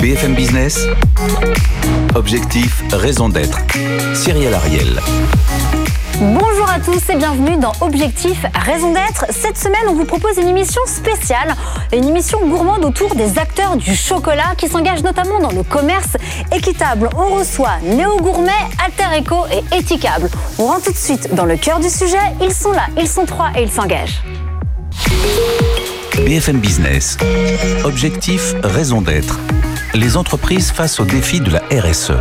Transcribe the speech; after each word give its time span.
BFM 0.00 0.34
Business. 0.34 0.86
Objectif, 2.14 2.82
raison 2.92 3.28
d'être. 3.28 3.58
Cyril 4.14 4.54
Ariel. 4.54 5.00
Bonjour 6.18 6.66
à 6.70 6.80
tous 6.80 7.10
et 7.10 7.16
bienvenue 7.16 7.58
dans 7.58 7.72
Objectif 7.82 8.46
Raison 8.54 8.90
d'être. 8.92 9.26
Cette 9.28 9.58
semaine, 9.58 9.82
on 9.88 9.92
vous 9.92 10.06
propose 10.06 10.38
une 10.38 10.48
émission 10.48 10.80
spéciale, 10.86 11.54
une 11.92 12.08
émission 12.08 12.38
gourmande 12.48 12.86
autour 12.86 13.14
des 13.14 13.38
acteurs 13.38 13.76
du 13.76 13.94
chocolat 13.94 14.54
qui 14.56 14.66
s'engagent 14.66 15.02
notamment 15.02 15.40
dans 15.40 15.52
le 15.52 15.62
commerce 15.62 16.16
équitable. 16.54 17.10
On 17.18 17.34
reçoit 17.34 17.80
Néo 17.82 18.16
Gourmet, 18.16 18.50
Alter 18.82 19.20
Eco 19.20 19.44
et 19.52 19.76
Éthicable. 19.76 20.30
On 20.58 20.68
rentre 20.68 20.86
tout 20.86 20.92
de 20.92 20.96
suite 20.96 21.34
dans 21.34 21.44
le 21.44 21.58
cœur 21.58 21.80
du 21.80 21.90
sujet. 21.90 22.16
Ils 22.40 22.54
sont 22.54 22.72
là, 22.72 22.86
ils 22.98 23.08
sont 23.08 23.26
trois 23.26 23.50
et 23.54 23.64
ils 23.64 23.70
s'engagent. 23.70 24.22
BFM 26.24 26.60
Business. 26.60 27.18
Objectif, 27.84 28.54
raison 28.62 29.02
d'être. 29.02 29.38
Les 29.92 30.16
entreprises 30.16 30.70
face 30.70 30.98
aux 30.98 31.04
défis 31.04 31.40
de 31.40 31.50
la 31.50 31.60
RSE. 31.70 32.12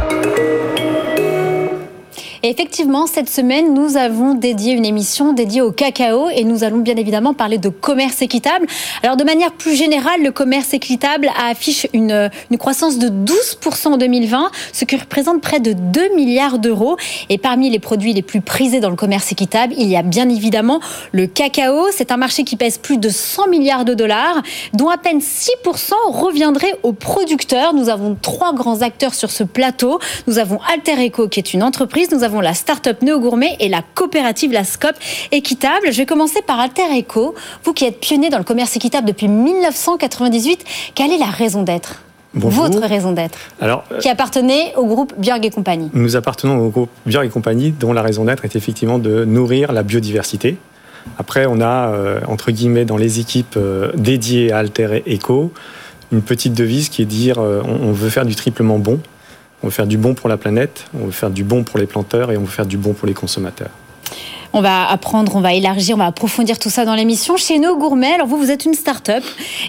Et 2.46 2.50
effectivement, 2.50 3.08
cette 3.08 3.28
semaine, 3.28 3.74
nous 3.74 3.98
avons 3.98 4.36
dédié 4.36 4.74
une 4.74 4.86
émission 4.86 5.34
dédiée 5.34 5.62
au 5.62 5.72
cacao 5.72 6.30
et 6.30 6.44
nous 6.44 6.64
allons 6.64 6.78
bien 6.78 6.96
évidemment 6.96 7.34
parler 7.34 7.58
de 7.58 7.70
commerce 7.70 8.22
équitable. 8.22 8.68
Alors 9.02 9.18
de 9.18 9.24
manière 9.24 9.52
plus 9.52 9.74
générale, 9.74 10.22
le 10.22 10.30
commerce 10.30 10.72
équitable 10.76 11.32
affiche 11.44 11.88
une, 11.92 12.30
croissance 12.60 13.00
de 13.00 13.10
12% 13.10 13.88
en 13.88 13.98
2020, 13.98 14.52
ce 14.74 14.86
qui 14.86 14.96
représente 14.96 15.42
près 15.42 15.60
de 15.60 15.74
2 15.74 16.14
milliards 16.16 16.60
d'euros. 16.60 16.98
Et 17.30 17.40
parmi 17.40 17.72
les 17.72 17.80
produits 17.80 18.14
les 18.14 18.22
plus 18.22 18.42
prisés 18.42 18.80
dans 18.80 18.92
le 18.92 18.96
commerce 18.96 19.32
équitable, 19.32 19.74
il 19.80 19.88
y 19.88 19.96
a 19.96 20.04
bien 20.04 20.30
évidemment 20.30 20.82
le 21.14 21.26
cacao. 21.26 21.88
C'est 21.94 22.12
un 22.12 22.18
marché 22.18 22.44
qui 22.44 22.58
pèse 22.58 22.78
plus 22.78 23.00
de 23.00 23.10
100 23.10 23.48
milliards 23.48 23.86
de 23.86 23.96
dollars, 23.96 24.44
dont 24.74 24.90
à 24.90 25.00
peine 25.00 25.18
6% 25.18 25.94
reviendrait 26.10 26.78
aux 26.84 26.94
producteurs. 26.94 27.74
Nous 27.74 27.90
avons 27.90 28.16
trois 28.22 28.54
grands 28.54 28.84
acteurs 28.84 29.16
sur 29.16 29.32
ce 29.32 29.44
plateau. 29.44 29.98
Nous 30.28 30.38
avons 30.38 30.60
Alter 30.72 31.08
Eco, 31.08 31.28
qui 31.28 31.40
est 31.40 31.56
une 31.56 31.64
entreprise. 31.64 32.12
Nous 32.12 32.22
avons 32.22 32.35
la 32.42 32.54
start-up 32.54 33.02
Néo 33.02 33.20
Gourmet 33.20 33.56
et 33.60 33.70
la 33.70 33.82
coopérative 33.82 34.52
La 34.52 34.64
Scope 34.64 34.96
Équitable. 35.32 35.92
Je 35.92 35.98
vais 35.98 36.06
commencer 36.06 36.42
par 36.42 36.60
Alter 36.60 36.84
Eco. 36.98 37.36
Vous 37.64 37.74
qui 37.74 37.86
êtes 37.86 38.00
pionnier 38.00 38.30
dans 38.30 38.38
le 38.38 38.44
commerce 38.44 38.76
équitable 38.76 39.08
depuis 39.08 39.28
1998, 39.28 40.64
quelle 40.94 41.12
est 41.12 41.18
la 41.18 41.26
raison 41.26 41.64
d'être? 41.64 42.02
Votre 42.34 42.82
raison 42.82 43.14
d'être 43.14 43.38
Alors, 43.62 43.86
euh, 43.92 44.00
Qui 44.00 44.10
appartenait 44.10 44.74
au 44.76 44.86
groupe 44.86 45.14
Björg 45.18 45.46
et 45.46 45.50
compagnie. 45.50 45.90
Nous 45.94 46.16
appartenons 46.18 46.60
au 46.60 46.70
groupe 46.70 46.90
Björg 47.06 47.26
et 47.26 47.30
compagnie, 47.30 47.72
dont 47.72 47.94
la 47.94 48.02
raison 48.02 48.26
d'être 48.26 48.44
est 48.44 48.56
effectivement 48.56 49.00
de 49.00 49.24
nourrir 49.24 49.72
la 49.72 49.84
biodiversité. 49.84 50.58
Après, 51.18 51.46
on 51.46 51.62
a, 51.62 51.90
euh, 51.90 52.20
entre 52.28 52.52
guillemets, 52.52 52.84
dans 52.84 52.98
les 52.98 53.20
équipes 53.20 53.56
euh, 53.58 53.92
dédiées 53.96 54.52
à 54.52 54.58
Alter 54.58 55.04
Eco, 55.08 55.54
une 56.12 56.22
petite 56.22 56.54
devise 56.54 56.90
qui 56.90 57.02
est 57.02 57.06
de 57.06 57.10
dire 57.10 57.40
on 57.40 57.92
veut 57.92 58.10
faire 58.10 58.26
du 58.26 58.36
triplement 58.36 58.78
bon. 58.78 59.00
On 59.66 59.70
veut 59.70 59.74
faire 59.74 59.88
du 59.88 59.98
bon 59.98 60.14
pour 60.14 60.30
la 60.30 60.38
planète, 60.38 60.86
on 60.94 61.08
veut 61.08 61.12
faire 61.12 61.32
du 61.32 61.44
bon 61.44 61.64
pour 61.64 61.80
les 61.80 61.88
planteurs 61.88 62.32
et 62.32 62.38
on 62.38 62.42
veut 62.42 62.46
faire 62.46 62.68
du 62.68 62.78
bon 62.78 62.94
pour 62.94 63.08
les 63.08 63.16
consommateurs. 63.16 63.72
On 64.58 64.62
va 64.62 64.90
apprendre, 64.90 65.36
on 65.36 65.42
va 65.42 65.54
élargir, 65.54 65.96
on 65.96 66.00
va 66.00 66.06
approfondir 66.06 66.58
tout 66.58 66.70
ça 66.70 66.86
dans 66.86 66.96
l'émission. 66.96 67.36
Chez 67.36 67.60
nos 67.60 67.76
gourmets, 67.76 68.14
alors 68.14 68.26
vous, 68.26 68.38
vous 68.38 68.52
êtes 68.52 68.64
une 68.64 68.74
start-up 68.74 69.22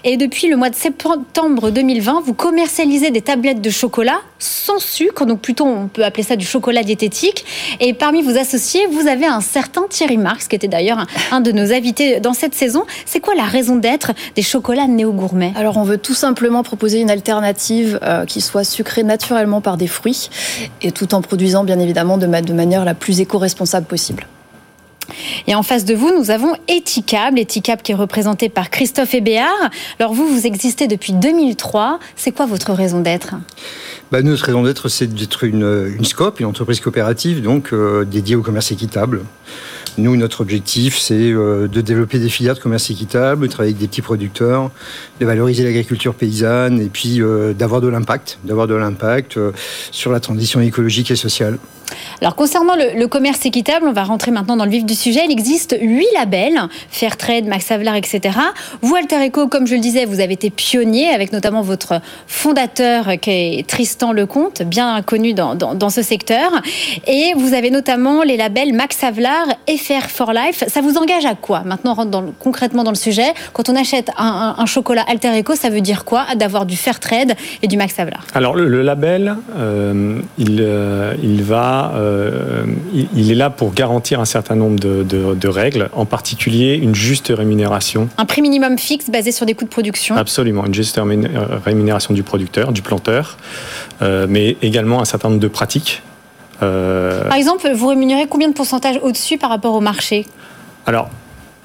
et 0.04 0.16
depuis 0.16 0.46
le 0.46 0.56
mois 0.56 0.70
de 0.70 0.76
septembre 0.76 1.70
2020, 1.70 2.22
vous 2.24 2.34
commercialisez 2.34 3.10
des 3.10 3.20
tablettes 3.20 3.60
de 3.60 3.68
chocolat 3.68 4.20
sans 4.38 4.78
sucre, 4.78 5.26
donc 5.26 5.40
plutôt 5.40 5.64
on 5.64 5.88
peut 5.88 6.04
appeler 6.04 6.22
ça 6.22 6.36
du 6.36 6.46
chocolat 6.46 6.84
diététique. 6.84 7.44
Et 7.80 7.94
parmi 7.94 8.22
vos 8.22 8.38
associés, 8.38 8.86
vous 8.86 9.08
avez 9.08 9.26
un 9.26 9.40
certain 9.40 9.82
Thierry 9.90 10.18
Marx, 10.18 10.46
qui 10.46 10.54
était 10.54 10.68
d'ailleurs 10.68 11.04
un, 11.32 11.40
de 11.40 11.50
nos 11.50 11.72
invités 11.72 12.20
dans 12.20 12.32
cette 12.32 12.54
saison. 12.54 12.84
C'est 13.06 13.18
quoi 13.18 13.34
la 13.34 13.42
raison 13.42 13.74
d'être 13.74 14.12
des 14.36 14.42
chocolats 14.42 14.86
néo-gourmets? 14.86 15.52
Alors 15.56 15.78
on 15.78 15.82
veut 15.82 15.98
tout 15.98 16.14
simplement 16.14 16.62
proposer 16.62 17.00
une 17.00 17.10
alternative 17.10 17.98
euh, 18.04 18.24
qui 18.24 18.40
soit 18.40 18.62
sucrée 18.62 19.02
naturellement 19.02 19.60
par 19.60 19.78
des 19.78 19.88
fruits 19.88 20.30
et 20.80 20.92
tout 20.92 21.12
en 21.12 21.22
produisant 21.22 21.64
bien 21.64 21.80
évidemment 21.80 22.18
de, 22.18 22.26
de 22.26 22.52
manière 22.52 22.84
la 22.84 22.94
plus 22.94 23.18
éco-responsable 23.18 23.86
possible. 23.86 24.28
Et 25.46 25.54
en 25.54 25.62
face 25.62 25.84
de 25.84 25.94
vous, 25.94 26.12
nous 26.16 26.30
avons 26.30 26.54
Etikable, 26.68 27.38
Etikable 27.38 27.82
qui 27.82 27.92
est 27.92 27.96
représenté 27.96 28.48
par 28.48 28.70
Christophe 28.70 29.14
Hébéard. 29.14 29.70
Alors 29.98 30.12
vous, 30.12 30.26
vous 30.26 30.46
existez 30.46 30.86
depuis 30.86 31.12
2003. 31.12 31.98
C'est 32.16 32.32
quoi 32.32 32.46
votre 32.46 32.72
raison 32.72 33.00
d'être? 33.00 33.34
Bah, 34.12 34.22
Notre 34.22 34.44
raison 34.44 34.62
d'être, 34.62 34.88
c'est 34.88 35.12
d'être 35.12 35.44
une, 35.44 35.94
une 35.98 36.04
SCOP, 36.04 36.40
une 36.40 36.46
entreprise 36.46 36.80
coopérative, 36.80 37.42
donc 37.42 37.72
euh, 37.72 38.04
dédiée 38.04 38.36
au 38.36 38.42
commerce 38.42 38.70
équitable. 38.70 39.22
Nous, 39.98 40.14
notre 40.16 40.42
objectif, 40.42 40.98
c'est 40.98 41.14
euh, 41.14 41.68
de 41.68 41.80
développer 41.80 42.18
des 42.18 42.28
filières 42.28 42.54
de 42.54 42.60
commerce 42.60 42.90
équitable, 42.90 43.46
de 43.46 43.50
travailler 43.50 43.72
avec 43.72 43.80
des 43.80 43.88
petits 43.88 44.02
producteurs, 44.02 44.70
de 45.20 45.26
valoriser 45.26 45.64
l'agriculture 45.64 46.14
paysanne 46.14 46.80
et 46.80 46.88
puis 46.88 47.20
euh, 47.20 47.54
d'avoir 47.54 47.80
de 47.80 47.88
l'impact, 47.88 48.38
d'avoir 48.44 48.66
de 48.66 48.74
l'impact 48.74 49.38
sur 49.90 50.12
la 50.12 50.20
transition 50.20 50.60
écologique 50.60 51.10
et 51.10 51.16
sociale. 51.16 51.58
Alors 52.20 52.34
concernant 52.34 52.74
le, 52.74 53.06
commerce 53.06 53.44
équitable, 53.46 53.86
on 53.88 53.92
va 53.92 54.04
rentrer 54.04 54.30
maintenant 54.30 54.56
dans 54.56 54.64
le 54.64 54.70
vif 54.70 54.84
du 54.84 54.94
sujet. 54.94 55.20
Il 55.24 55.30
existe 55.30 55.76
huit 55.80 56.06
labels, 56.14 56.60
Fairtrade, 56.90 57.46
Max 57.46 57.70
Havelaar, 57.70 57.96
etc. 57.96 58.38
Vous, 58.82 58.94
Alter 58.94 59.26
Eco, 59.26 59.48
comme 59.48 59.66
je 59.66 59.74
le 59.74 59.80
disais, 59.80 60.04
vous 60.04 60.20
avez 60.20 60.34
été 60.34 60.50
pionnier 60.50 61.10
avec 61.10 61.32
notamment 61.32 61.62
votre 61.62 62.00
fondateur 62.26 63.18
qui 63.20 63.30
est 63.30 63.66
Tristan 63.66 64.12
Lecomte, 64.12 64.62
bien 64.62 65.02
connu 65.02 65.34
dans, 65.34 65.90
ce 65.90 66.02
secteur. 66.02 66.50
Et 67.06 67.32
vous 67.36 67.54
avez 67.54 67.70
notamment 67.70 68.22
les 68.22 68.36
labels 68.36 68.72
Max 68.72 69.02
Havelaar 69.04 69.46
et 69.66 69.76
Fair 69.76 70.10
for 70.10 70.32
Life. 70.32 70.64
Ça 70.68 70.80
vous 70.80 70.96
engage 70.96 71.26
à 71.26 71.34
quoi? 71.34 71.62
Maintenant, 71.64 71.92
on 71.92 71.94
rentre 71.94 72.22
concrètement 72.38 72.84
dans 72.84 72.90
le 72.90 72.96
sujet. 72.96 73.32
Quand 73.52 73.68
on 73.68 73.76
achète 73.76 74.10
un, 74.16 74.66
chocolat 74.66 75.04
Alter 75.08 75.38
Eco, 75.38 75.54
ça 75.54 75.68
veut 75.68 75.80
dire 75.80 76.04
quoi? 76.04 76.26
D'avoir 76.34 76.66
du 76.66 76.76
Fairtrade 76.76 77.34
et 77.62 77.68
du 77.68 77.76
Max 77.76 77.98
Havelaar 77.98 78.24
Alors 78.34 78.56
le, 78.56 78.82
label, 78.82 79.36
euh, 79.56 80.20
euh, 80.40 81.14
il 81.22 81.42
va 81.42 81.75
euh, 81.94 82.64
il 83.14 83.30
est 83.30 83.34
là 83.34 83.50
pour 83.50 83.72
garantir 83.72 84.20
un 84.20 84.24
certain 84.24 84.54
nombre 84.54 84.78
de, 84.78 85.48
règles, 85.48 85.88
en 85.92 86.04
particulier 86.04 86.74
une 86.74 86.94
juste 86.94 87.32
rémunération. 87.34 88.08
Un 88.18 88.24
prix 88.24 88.42
minimum 88.42 88.78
fixe 88.78 89.10
basé 89.10 89.32
sur 89.32 89.46
des 89.46 89.54
coûts 89.54 89.64
de 89.64 89.70
production 89.70 90.16
Absolument, 90.16 90.66
une 90.66 90.74
juste 90.74 91.00
rémunération 91.64 92.14
du 92.14 92.22
producteur, 92.22 92.72
du 92.72 92.82
planteur, 92.82 93.36
euh, 94.02 94.26
mais 94.28 94.56
également 94.62 95.00
un 95.00 95.04
certain 95.04 95.28
nombre 95.28 95.40
de 95.40 95.48
pratiques. 95.48 96.02
Euh, 96.62 97.28
par 97.28 97.36
exemple, 97.36 97.70
vous 97.74 97.86
rémunérez 97.88 98.26
combien 98.28 98.48
de 98.48 98.54
pourcentage 98.54 98.98
au-dessus 99.02 99.38
par 99.38 99.50
rapport 99.50 99.74
au 99.74 99.80
marché? 99.80 100.26
Alors, 100.86 101.10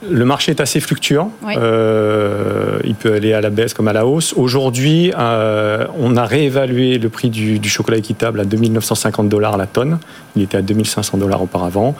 le 0.09 0.25
marché 0.25 0.51
est 0.51 0.61
assez 0.61 0.79
fluctuant. 0.79 1.31
Euh, 1.45 2.79
il 2.83 2.95
peut 2.95 3.13
aller 3.13 3.33
à 3.33 3.41
la 3.41 3.49
baisse 3.49 3.73
comme 3.73 3.87
à 3.87 3.93
la 3.93 4.05
hausse. 4.05 4.33
Aujourd'hui, 4.35 5.11
euh, 5.17 5.85
on 5.97 6.17
a 6.17 6.25
réévalué 6.25 6.97
le 6.97 7.09
prix 7.09 7.29
du, 7.29 7.69
chocolat 7.69 7.97
équitable 7.97 8.39
à 8.39 8.45
2950 8.45 9.29
dollars 9.29 9.57
la 9.57 9.67
tonne. 9.67 9.99
Il 10.35 10.41
était 10.41 10.57
à 10.57 10.61
2500 10.61 11.17
dollars 11.17 11.41
auparavant. 11.43 11.95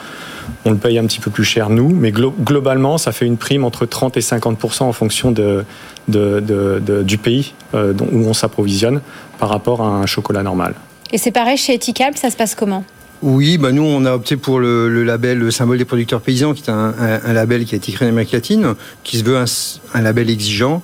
On 0.66 0.72
le 0.72 0.78
paye 0.78 0.98
un 0.98 1.06
petit 1.06 1.20
peu 1.20 1.30
plus 1.30 1.44
cher, 1.44 1.70
nous, 1.70 1.90
mais 1.90 2.12
globalement, 2.12 2.98
ça 2.98 3.12
fait 3.12 3.26
une 3.26 3.38
prime 3.38 3.64
entre 3.64 3.86
30 3.86 4.18
et 4.18 4.22
50% 4.22 4.84
en 4.84 4.94
fonction 4.94 5.32
de, 5.32 5.64
du 6.08 7.18
pays 7.18 7.54
euh, 7.76 7.94
où 8.12 8.26
on 8.28 8.34
s'approvisionne 8.34 9.02
par 9.40 9.50
rapport 9.50 9.82
à 9.82 9.88
un 9.88 10.06
chocolat 10.08 10.44
normal. 10.44 10.74
Et 11.12 11.18
c'est 11.18 11.32
pareil 11.32 11.58
chez 11.58 11.76
Etikable, 11.76 12.18
ça 12.18 12.30
se 12.30 12.36
passe 12.36 12.56
comment? 12.56 12.84
Oui, 13.22 13.58
bah 13.60 13.72
nous 13.72 13.84
on 13.84 14.06
a 14.06 14.14
opté 14.14 14.36
pour 14.36 14.60
le, 14.60 15.04
label 15.04 15.38
le 15.38 15.52
symbole 15.52 15.78
des 15.78 15.86
producteurs 15.86 16.22
paysans, 16.22 16.54
qui 16.54 16.64
est 16.64 16.70
un, 16.70 17.34
label 17.34 17.66
qui 17.66 17.76
a 17.76 17.78
été 17.78 17.92
créé 17.92 18.08
en 18.08 18.12
Amérique 18.12 18.32
latine, 18.32 18.74
qui 19.04 19.18
se 19.18 19.24
veut 19.24 19.38
un, 19.38 20.02
label 20.02 20.30
exigeant. 20.30 20.82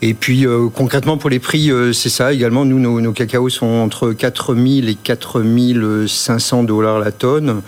Et 0.00 0.14
puis 0.14 0.46
euh, 0.46 0.68
concrètement 0.68 1.16
pour 1.16 1.30
les 1.30 1.38
prix, 1.38 1.70
euh, 1.70 1.92
c'est 1.92 2.08
ça 2.08 2.32
également. 2.32 2.64
Nous, 2.64 2.78
nos, 2.78 3.00
nos, 3.00 3.12
cacaos 3.12 3.50
sont 3.50 3.66
entre 3.66 4.12
4000 4.12 4.88
et 4.88 4.94
4500 4.94 6.64
dollars 6.64 6.98
la 6.98 7.12
tonne. 7.12 7.62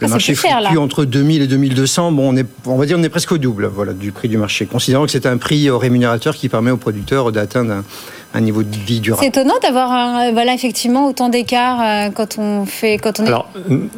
Le 0.00 0.08
marché 0.08 0.34
fluctue 0.34 0.78
entre 0.78 1.04
2000 1.04 1.42
et 1.42 1.46
2200. 1.46 2.12
Bon, 2.12 2.32
on, 2.32 2.36
est, 2.36 2.46
on 2.66 2.76
va 2.76 2.86
dire 2.86 2.96
on 2.98 3.02
est 3.02 3.08
presque 3.08 3.32
au 3.32 3.38
double 3.38 3.66
voilà, 3.66 3.92
du 3.92 4.12
prix 4.12 4.28
du 4.28 4.36
marché, 4.36 4.66
considérant 4.66 5.04
que 5.04 5.10
c'est 5.10 5.26
un 5.26 5.36
prix 5.36 5.70
rémunérateur 5.70 6.34
qui 6.34 6.48
permet 6.48 6.70
aux 6.70 6.76
producteurs 6.76 7.30
d'atteindre 7.32 7.82
un, 8.34 8.40
niveau 8.40 8.64
de 8.64 8.76
vie 8.76 9.00
durable. 9.00 9.22
C'est 9.22 9.28
étonnant 9.28 9.54
d'avoir 9.62 10.32
voilà, 10.32 10.54
effectivement 10.54 11.06
autant 11.06 11.28
d'écart 11.28 11.80
euh, 11.80 12.10
quand 12.10 12.38
on 12.38 12.66
fait 12.66 12.98
quand 12.98 13.20
on 13.20 13.24
est... 13.24 13.28
Alors 13.28 13.48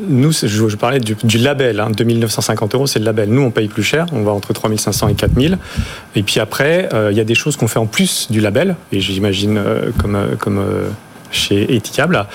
nous, 0.06 0.32
je, 0.32 0.46
je 0.46 0.76
parlais 0.76 1.00
du, 1.00 1.38
label, 1.38 1.80
hein, 1.80 1.90
2950 1.96 2.74
euros, 2.74 2.86
c'est 2.86 2.98
le 2.98 3.06
label. 3.06 3.30
Nous, 3.30 3.42
on 3.42 3.50
paye 3.50 3.68
plus 3.68 3.82
cher, 3.82 4.06
on 4.12 4.22
va 4.22 4.32
entre 4.32 4.52
3500 4.52 5.08
et 5.08 5.14
4000. 5.14 5.58
Et 6.14 6.22
puis 6.22 6.40
après, 6.40 6.90
euh, 6.92 7.10
il 7.10 7.16
y 7.16 7.20
a 7.20 7.24
des 7.24 7.34
choses 7.34 7.56
qu'on 7.56 7.68
fait 7.68 7.78
en 7.78 7.86
plus 7.86 8.30
du 8.30 8.40
label, 8.40 8.76
et 8.92 9.00
j'imagine 9.00 9.56
euh, 9.56 9.90
comme 9.98 10.18
comme 10.38 10.62
chez 11.36 11.74
Etikable. 11.74 12.26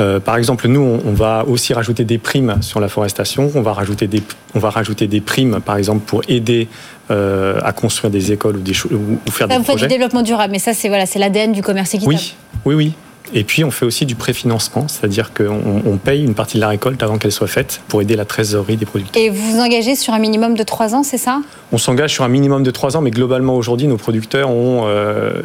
Euh, 0.00 0.20
par 0.20 0.36
exemple, 0.36 0.68
nous, 0.68 1.00
on, 1.04 1.12
va 1.12 1.44
aussi 1.46 1.74
rajouter 1.74 2.04
des 2.04 2.18
primes 2.18 2.58
sur 2.60 2.80
la 2.80 2.88
forestation. 2.88 3.50
On 3.54 3.62
va 3.62 3.72
rajouter 3.72 4.06
des, 4.06 4.22
on 4.54 4.58
va 4.58 4.70
rajouter 4.70 5.06
des 5.06 5.20
primes, 5.20 5.60
par 5.64 5.76
exemple, 5.76 6.04
pour 6.06 6.22
aider 6.28 6.68
euh, 7.10 7.58
à 7.64 7.72
construire 7.72 8.10
des 8.10 8.32
écoles 8.32 8.56
ou, 8.56 8.60
des, 8.60 8.72
ou 8.72 9.30
faire 9.30 9.48
des 9.48 9.56
vous 9.56 9.62
projets. 9.62 9.62
Vous 9.62 9.64
faites 9.64 9.76
du 9.76 9.88
développement 9.88 10.22
durable, 10.22 10.52
mais 10.52 10.60
ça, 10.60 10.72
c'est 10.72 10.88
voilà, 10.88 11.06
c'est 11.06 11.18
l'ADN 11.18 11.52
du 11.52 11.62
commerce 11.62 11.94
équitable. 11.94 12.16
Oui, 12.16 12.34
oui, 12.64 12.74
oui. 12.74 12.92
Et 13.34 13.44
puis, 13.44 13.62
on 13.62 13.70
fait 13.70 13.84
aussi 13.84 14.06
du 14.06 14.14
préfinancement, 14.14 14.88
c'est-à-dire 14.88 15.34
qu'on 15.34 15.82
on 15.84 15.96
paye 15.98 16.24
une 16.24 16.34
partie 16.34 16.56
de 16.56 16.62
la 16.62 16.68
récolte 16.68 17.02
avant 17.02 17.18
qu'elle 17.18 17.32
soit 17.32 17.46
faite 17.46 17.82
pour 17.88 18.00
aider 18.00 18.16
la 18.16 18.24
trésorerie 18.24 18.76
des 18.76 18.86
producteurs. 18.86 19.22
Et 19.22 19.28
vous 19.28 19.52
vous 19.52 19.60
engagez 19.60 19.96
sur 19.96 20.14
un 20.14 20.18
minimum 20.18 20.54
de 20.54 20.62
3 20.62 20.94
ans, 20.94 21.02
c'est 21.02 21.18
ça? 21.18 21.42
On 21.70 21.78
s'engage 21.78 22.14
sur 22.14 22.24
un 22.24 22.28
minimum 22.28 22.62
de 22.62 22.70
3 22.70 22.96
ans, 22.96 23.02
mais 23.02 23.10
globalement, 23.10 23.54
aujourd'hui, 23.54 23.86
nos 23.86 23.98
producteurs 23.98 24.48
ont 24.48 24.86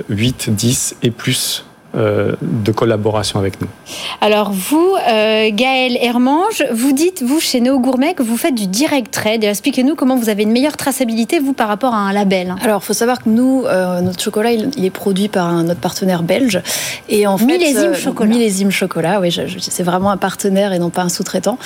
8, 0.09 0.45
euh, 0.47 0.51
10 0.51 0.95
et 1.03 1.11
plus 1.11 1.65
de 1.93 2.71
collaboration 2.71 3.39
avec 3.39 3.61
nous. 3.61 3.67
Alors 4.21 4.51
vous, 4.51 4.95
euh, 4.95 5.49
Gaël 5.51 5.97
Hermange, 6.01 6.63
vous 6.71 6.91
dites, 6.91 7.21
vous, 7.21 7.39
chez 7.39 7.59
Néo 7.59 7.79
Gourmet, 7.79 8.13
que 8.13 8.23
vous 8.23 8.37
faites 8.37 8.55
du 8.55 8.67
direct 8.67 9.11
trade. 9.11 9.43
Expliquez-nous 9.43 9.95
comment 9.95 10.15
vous 10.15 10.29
avez 10.29 10.43
une 10.43 10.51
meilleure 10.51 10.77
traçabilité, 10.77 11.39
vous, 11.39 11.53
par 11.53 11.67
rapport 11.67 11.93
à 11.93 11.97
un 11.97 12.13
label. 12.13 12.55
Alors, 12.63 12.81
il 12.81 12.85
faut 12.85 12.93
savoir 12.93 13.21
que 13.21 13.29
nous, 13.29 13.65
euh, 13.65 14.01
notre 14.01 14.21
chocolat, 14.21 14.51
il, 14.51 14.85
est 14.85 14.89
produit 14.89 15.27
par 15.27 15.47
un, 15.47 15.63
notre 15.63 15.79
partenaire 15.79 16.23
belge. 16.23 16.61
Et 17.09 17.27
en 17.27 17.37
millésime 17.37 17.95
chocolat. 17.95 18.29
Millésime 18.29 18.71
chocolat, 18.71 19.19
oui, 19.19 19.37
c'est 19.59 19.83
vraiment 19.83 20.11
un 20.11 20.17
partenaire 20.17 20.73
et 20.73 20.79
non 20.79 20.89
pas 20.89 21.01
un 21.01 21.09
sous-traitant. 21.09 21.57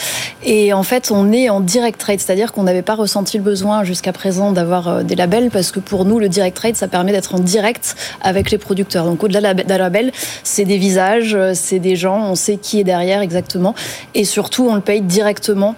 Et 0.43 0.73
en 0.73 0.83
fait, 0.83 1.11
on 1.11 1.31
est 1.31 1.49
en 1.49 1.59
direct 1.59 1.99
trade, 1.99 2.19
c'est-à-dire 2.19 2.51
qu'on 2.51 2.63
n'avait 2.63 2.81
pas 2.81 2.95
ressenti 2.95 3.37
le 3.37 3.43
besoin 3.43 3.83
jusqu'à 3.83 4.13
présent 4.13 4.51
d'avoir 4.51 5.03
des 5.03 5.15
labels, 5.15 5.49
parce 5.51 5.71
que 5.71 5.79
pour 5.79 6.05
nous, 6.05 6.19
le 6.19 6.29
direct 6.29 6.57
trade, 6.57 6.75
ça 6.75 6.87
permet 6.87 7.11
d'être 7.11 7.35
en 7.35 7.39
direct 7.39 7.95
avec 8.21 8.51
les 8.51 8.57
producteurs. 8.57 9.05
Donc, 9.05 9.23
au-delà 9.23 9.53
d'un 9.53 9.77
label, 9.77 10.11
c'est 10.43 10.65
des 10.65 10.77
visages, 10.77 11.35
euh, 11.35 11.53
c'est 11.53 11.79
des 11.79 11.95
gens, 11.95 12.29
on 12.29 12.35
sait 12.35 12.57
qui 12.57 12.79
est 12.79 12.83
derrière 12.83 13.21
exactement. 13.21 13.75
Et 14.15 14.25
surtout, 14.25 14.67
on 14.69 14.75
le 14.75 14.81
paye 14.81 15.01
directement 15.01 15.75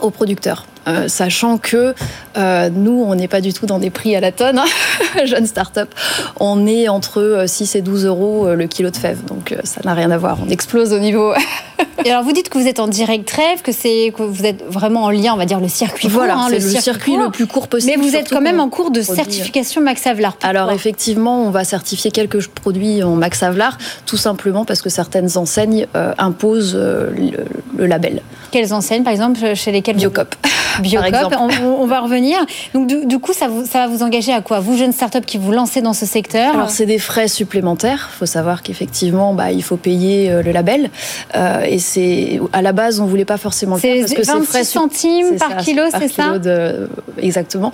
aux 0.00 0.10
producteurs. 0.10 0.66
Euh, 0.88 1.06
sachant 1.08 1.58
que 1.58 1.94
euh, 2.36 2.70
nous, 2.72 3.04
on 3.06 3.14
n'est 3.14 3.28
pas 3.28 3.40
du 3.40 3.52
tout 3.52 3.66
dans 3.66 3.78
des 3.78 3.90
prix 3.90 4.16
à 4.16 4.20
la 4.20 4.32
tonne, 4.32 4.58
hein, 4.58 4.64
jeune 5.24 5.46
start-up. 5.46 5.88
On 6.40 6.66
est 6.66 6.88
entre 6.88 7.44
6 7.46 7.76
et 7.76 7.82
12 7.82 8.06
euros 8.06 8.54
le 8.54 8.66
kilo 8.66 8.90
de 8.90 8.96
fèves, 8.96 9.24
donc 9.24 9.54
ça 9.64 9.80
n'a 9.84 9.92
rien 9.94 10.10
à 10.10 10.18
voir. 10.18 10.38
On 10.44 10.48
explose 10.48 10.92
au 10.92 10.98
niveau. 10.98 11.34
et 12.04 12.10
alors, 12.10 12.22
vous 12.22 12.32
dites 12.32 12.48
que 12.48 12.58
vous 12.58 12.66
êtes 12.66 12.80
en 12.80 12.88
direct 12.88 13.28
trêve, 13.28 13.60
que, 13.62 13.70
que 14.10 14.22
vous 14.22 14.46
êtes 14.46 14.64
vraiment 14.66 15.04
en 15.04 15.10
lien, 15.10 15.34
on 15.34 15.36
va 15.36 15.44
dire, 15.44 15.60
le 15.60 15.68
circuit 15.68 16.08
voilà, 16.08 16.34
court. 16.34 16.42
Hein, 16.44 16.50
le, 16.52 16.60
circuit, 16.60 17.16
le 17.16 17.30
plus 17.30 17.46
court 17.46 17.68
possible. 17.68 17.92
Mais 17.94 18.02
vous 18.02 18.16
êtes 18.16 18.30
quand 18.30 18.40
même 18.40 18.60
en 18.60 18.70
cours 18.70 18.90
de 18.90 19.02
certification 19.02 19.82
Max 19.82 20.06
Havelaar. 20.06 20.36
Alors, 20.42 20.72
effectivement, 20.72 21.42
on 21.42 21.50
va 21.50 21.64
certifier 21.64 22.10
quelques 22.10 22.46
produits 22.48 23.02
en 23.02 23.14
Max 23.14 23.42
Havelaar, 23.42 23.76
tout 24.06 24.16
simplement 24.16 24.64
parce 24.64 24.80
que 24.80 24.88
certaines 24.88 25.36
enseignes 25.36 25.86
imposent 26.16 26.76
le, 26.76 27.86
label. 27.86 28.22
Quelles 28.50 28.72
enseignes, 28.72 29.02
par 29.02 29.12
exemple, 29.12 29.54
chez 29.54 29.72
lesquelles 29.72 29.96
Biocop. 29.96 30.34
Biocop, 30.80 31.34
on, 31.38 31.86
va 31.86 32.00
revenir. 32.00 32.38
Donc 32.74 32.86
du, 32.86 33.18
coup, 33.18 33.32
ça, 33.32 33.48
ça, 33.68 33.80
va 33.80 33.86
vous 33.88 34.02
engager 34.02 34.32
à 34.32 34.40
quoi 34.40 34.60
Vous, 34.60 34.76
jeune 34.76 34.92
start-up 34.92 35.24
qui 35.26 35.38
vous 35.38 35.52
lancez 35.52 35.80
dans 35.80 35.92
ce 35.92 36.06
secteur 36.06 36.54
Alors 36.54 36.70
c'est 36.70 36.86
des 36.86 36.98
frais 36.98 37.28
supplémentaires. 37.28 38.10
Il 38.14 38.18
faut 38.18 38.26
savoir 38.26 38.62
qu'effectivement, 38.62 39.34
bah, 39.34 39.52
il 39.52 39.62
faut 39.62 39.76
payer 39.76 40.30
euh, 40.30 40.42
le 40.42 40.52
label. 40.52 40.90
Euh, 41.34 41.62
et 41.62 41.78
c'est 41.78 42.40
à 42.52 42.62
la 42.62 42.72
base, 42.72 43.00
on 43.00 43.06
voulait 43.06 43.24
pas 43.24 43.36
forcément 43.36 43.76
le 43.76 43.80
faire 43.80 43.96
parce 44.00 44.14
que 44.14 44.22
c'est 44.22 44.42
frais 44.44 44.64
centimes 44.64 45.36
par 45.38 45.56
kilo, 45.58 45.82
c'est 45.98 46.08
ça 46.08 46.38
de... 46.38 46.88
Exactement. 47.18 47.72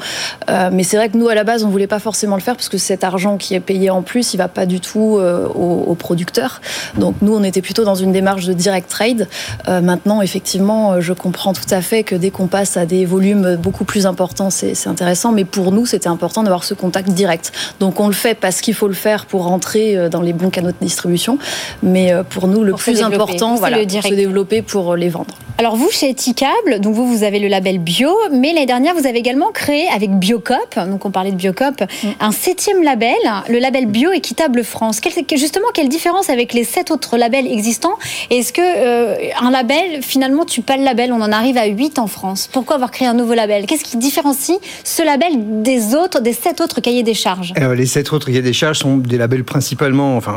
Euh, 0.50 0.70
mais 0.72 0.82
c'est 0.82 0.96
vrai 0.96 1.08
que 1.08 1.16
nous, 1.16 1.28
à 1.28 1.34
la 1.34 1.44
base, 1.44 1.64
on 1.64 1.68
voulait 1.68 1.86
pas 1.86 1.98
forcément 1.98 2.36
le 2.36 2.42
faire 2.42 2.56
parce 2.56 2.68
que 2.68 2.78
cet 2.78 3.04
argent 3.04 3.36
qui 3.36 3.54
est 3.54 3.60
payé 3.60 3.90
en 3.90 4.02
plus, 4.02 4.34
il 4.34 4.36
va 4.36 4.48
pas 4.48 4.66
du 4.66 4.80
tout 4.80 5.20
aux, 5.54 5.94
producteurs. 5.98 6.60
Donc 6.98 7.14
nous, 7.22 7.34
on 7.34 7.42
était 7.42 7.62
plutôt 7.62 7.84
dans 7.84 7.94
une 7.94 8.12
démarche 8.12 8.46
de 8.46 8.52
direct 8.52 8.88
trade. 8.88 9.28
maintenant, 9.68 10.22
effectivement, 10.22 11.00
je 11.00 11.12
comprends 11.12 11.52
tout 11.52 11.62
à 11.70 11.80
fait 11.80 12.02
que 12.02 12.14
dès 12.14 12.30
qu'on 12.30 12.46
passe 12.46 12.76
à 12.76 12.86
des 12.86 12.93
des 12.98 13.04
volumes 13.04 13.56
beaucoup 13.56 13.84
plus 13.84 14.06
importants, 14.06 14.50
c'est 14.50 14.86
intéressant. 14.86 15.32
Mais 15.32 15.44
pour 15.44 15.72
nous, 15.72 15.86
c'était 15.86 16.08
important 16.08 16.42
d'avoir 16.42 16.64
ce 16.64 16.74
contact 16.74 17.10
direct. 17.10 17.52
Donc 17.80 18.00
on 18.00 18.06
le 18.06 18.14
fait 18.14 18.34
parce 18.34 18.60
qu'il 18.60 18.74
faut 18.74 18.88
le 18.88 18.94
faire 18.94 19.26
pour 19.26 19.44
rentrer 19.44 19.96
euh, 19.96 20.08
dans 20.08 20.20
les 20.20 20.32
bons 20.32 20.50
canaux 20.50 20.70
de 20.70 20.76
distribution. 20.80 21.38
Mais 21.82 22.12
euh, 22.12 22.22
pour 22.22 22.48
nous, 22.48 22.62
le 22.62 22.74
plus 22.74 23.02
important, 23.02 23.56
voilà, 23.56 23.82
le 23.82 23.88
se 23.88 24.14
développer 24.14 24.62
pour 24.62 24.96
les 24.96 25.08
vendre. 25.08 25.34
Alors 25.56 25.76
vous, 25.76 25.88
chez 25.90 26.10
Eticable, 26.10 26.80
donc 26.80 26.94
vous, 26.94 27.06
vous 27.06 27.22
avez 27.22 27.38
le 27.38 27.46
label 27.46 27.78
bio, 27.78 28.10
mais 28.32 28.52
l'année 28.52 28.66
dernière, 28.66 28.94
vous 28.94 29.06
avez 29.06 29.18
également 29.18 29.52
créé 29.52 29.86
avec 29.94 30.10
Biocop, 30.10 30.74
donc 30.88 31.04
on 31.04 31.12
parlait 31.12 31.30
de 31.30 31.36
Biocop, 31.36 31.80
mm. 31.80 32.08
un 32.18 32.32
septième 32.32 32.82
label, 32.82 33.14
le 33.48 33.60
label 33.60 33.86
Bio 33.86 34.10
Équitable 34.10 34.64
France. 34.64 35.00
justement, 35.36 35.68
quelle 35.72 35.88
différence 35.88 36.28
avec 36.28 36.54
les 36.54 36.64
sept 36.64 36.90
autres 36.90 37.16
labels 37.16 37.46
existants? 37.46 37.96
Est-ce 38.30 38.52
que 38.52 38.62
euh, 38.62 39.16
un 39.40 39.52
label, 39.52 40.02
finalement, 40.02 40.44
tu 40.44 40.60
pas 40.60 40.76
le 40.76 40.82
label, 40.82 41.12
on 41.12 41.20
en 41.20 41.30
arrive 41.30 41.56
à 41.56 41.66
huit 41.66 42.00
en 42.00 42.08
France? 42.08 42.48
Pourquoi 42.50 42.78
avoir 42.84 42.90
créé 42.90 43.08
un 43.08 43.14
nouveau 43.14 43.34
label 43.34 43.64
Qu'est-ce 43.66 43.84
qui 43.84 43.96
différencie 43.96 44.58
ce 44.84 45.02
label 45.02 45.62
des 45.62 45.94
autres, 45.94 46.20
des 46.20 46.34
sept 46.34 46.60
autres 46.60 46.80
cahiers 46.80 47.02
des 47.02 47.14
charges? 47.14 47.54
Euh, 47.58 47.74
Les 47.74 47.86
sept 47.86 48.12
autres 48.12 48.26
cahiers 48.26 48.42
des 48.42 48.52
charges 48.52 48.80
sont 48.80 48.98
des 48.98 49.16
labels 49.16 49.44
principalement, 49.44 50.16
enfin, 50.16 50.36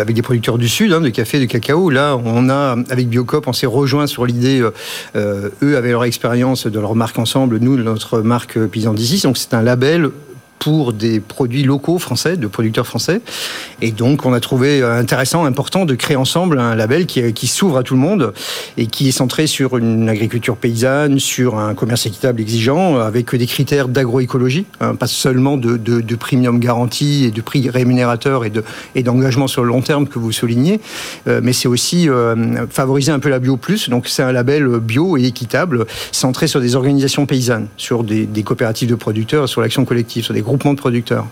avec 0.00 0.14
des 0.14 0.22
producteurs 0.22 0.56
du 0.56 0.68
Sud, 0.68 0.92
hein, 0.92 1.02
de 1.02 1.10
café, 1.10 1.38
de 1.38 1.44
cacao. 1.44 1.90
Là, 1.90 2.18
on 2.24 2.48
a, 2.48 2.76
avec 2.90 3.08
Biocop, 3.08 3.46
on 3.46 3.52
s'est 3.52 3.66
rejoint 3.66 4.06
sur 4.06 4.24
l'idée, 4.24 4.60
euh, 4.60 4.70
euh, 5.14 5.50
eux 5.62 5.76
avaient 5.76 5.90
leur 5.90 6.04
expérience 6.04 6.66
de 6.66 6.80
leur 6.80 6.94
marque 6.94 7.18
ensemble, 7.18 7.58
nous, 7.58 7.76
notre 7.76 8.20
marque 8.20 8.58
Paysan 8.58 8.94
d'ici. 8.94 9.20
Donc 9.22 9.36
c'est 9.36 9.52
un 9.52 9.62
label 9.62 10.10
pour 10.58 10.92
des 10.92 11.20
produits 11.20 11.62
locaux 11.62 11.98
français, 11.98 12.36
de 12.36 12.46
producteurs 12.46 12.86
français. 12.86 13.20
Et 13.80 13.92
donc, 13.92 14.26
on 14.26 14.32
a 14.32 14.40
trouvé 14.40 14.82
intéressant, 14.82 15.44
important 15.44 15.84
de 15.84 15.94
créer 15.94 16.16
ensemble 16.16 16.58
un 16.58 16.74
label 16.74 17.06
qui, 17.06 17.32
qui 17.32 17.46
s'ouvre 17.46 17.78
à 17.78 17.82
tout 17.82 17.94
le 17.94 18.00
monde 18.00 18.32
et 18.76 18.86
qui 18.86 19.08
est 19.08 19.12
centré 19.12 19.46
sur 19.46 19.76
une 19.76 20.08
agriculture 20.08 20.56
paysanne, 20.56 21.18
sur 21.18 21.58
un 21.58 21.74
commerce 21.74 22.06
équitable 22.06 22.40
exigeant, 22.40 22.98
avec 22.98 23.34
des 23.34 23.46
critères 23.46 23.88
d'agroécologie, 23.88 24.66
hein, 24.80 24.94
pas 24.94 25.06
seulement 25.06 25.56
de, 25.56 25.76
de, 25.76 26.00
de, 26.00 26.16
premium 26.16 26.58
garantie 26.58 27.24
et 27.24 27.30
de 27.30 27.40
prix 27.40 27.68
rémunérateur 27.68 28.44
et, 28.44 28.50
de, 28.50 28.64
et 28.94 29.02
d'engagement 29.02 29.46
sur 29.46 29.62
le 29.62 29.68
long 29.68 29.82
terme 29.82 30.06
que 30.06 30.18
vous 30.18 30.32
soulignez, 30.32 30.80
euh, 31.28 31.40
mais 31.42 31.52
c'est 31.52 31.68
aussi 31.68 32.08
euh, 32.08 32.66
favoriser 32.70 33.12
un 33.12 33.18
peu 33.18 33.28
la 33.28 33.38
bio 33.38 33.56
plus. 33.56 33.88
Donc, 33.88 34.08
c'est 34.08 34.22
un 34.22 34.32
label 34.32 34.66
bio 34.80 35.16
et 35.16 35.24
équitable, 35.24 35.86
centré 36.12 36.46
sur 36.46 36.60
des 36.60 36.76
organisations 36.76 37.26
paysannes, 37.26 37.68
sur 37.76 38.04
des, 38.04 38.26
des 38.26 38.42
coopératives 38.42 38.88
de 38.88 38.94
producteurs, 38.94 39.48
sur 39.48 39.60
l'action 39.60 39.84
collective, 39.84 40.24
sur 40.24 40.34
des 40.34 40.42
groupements 40.46 40.72
de 40.72 40.78
producteurs. 40.78 41.26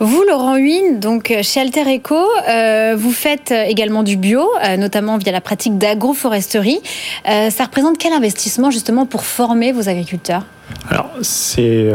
Vous, 0.00 0.24
Laurent 0.28 0.56
Huyn, 0.56 0.98
donc 0.98 1.30
euh, 1.30 1.42
chez 1.42 1.60
Alter 1.60 1.84
Eco, 1.96 2.16
euh, 2.48 2.94
vous 2.98 3.12
faites 3.12 3.52
euh, 3.52 3.64
également 3.64 4.02
du 4.02 4.16
bio, 4.16 4.46
notamment 4.78 5.18
via 5.18 5.32
la 5.32 5.40
pratique 5.40 5.78
d'agroforesterie. 5.78 6.80
ça 7.24 7.64
représente 7.64 7.98
quel 7.98 8.12
investissement 8.12 8.70
justement 8.70 9.06
pour 9.06 9.24
former 9.24 9.72
vos 9.72 9.88
agriculteurs? 9.88 10.42
Alors, 10.90 11.10
c'est 11.22 11.92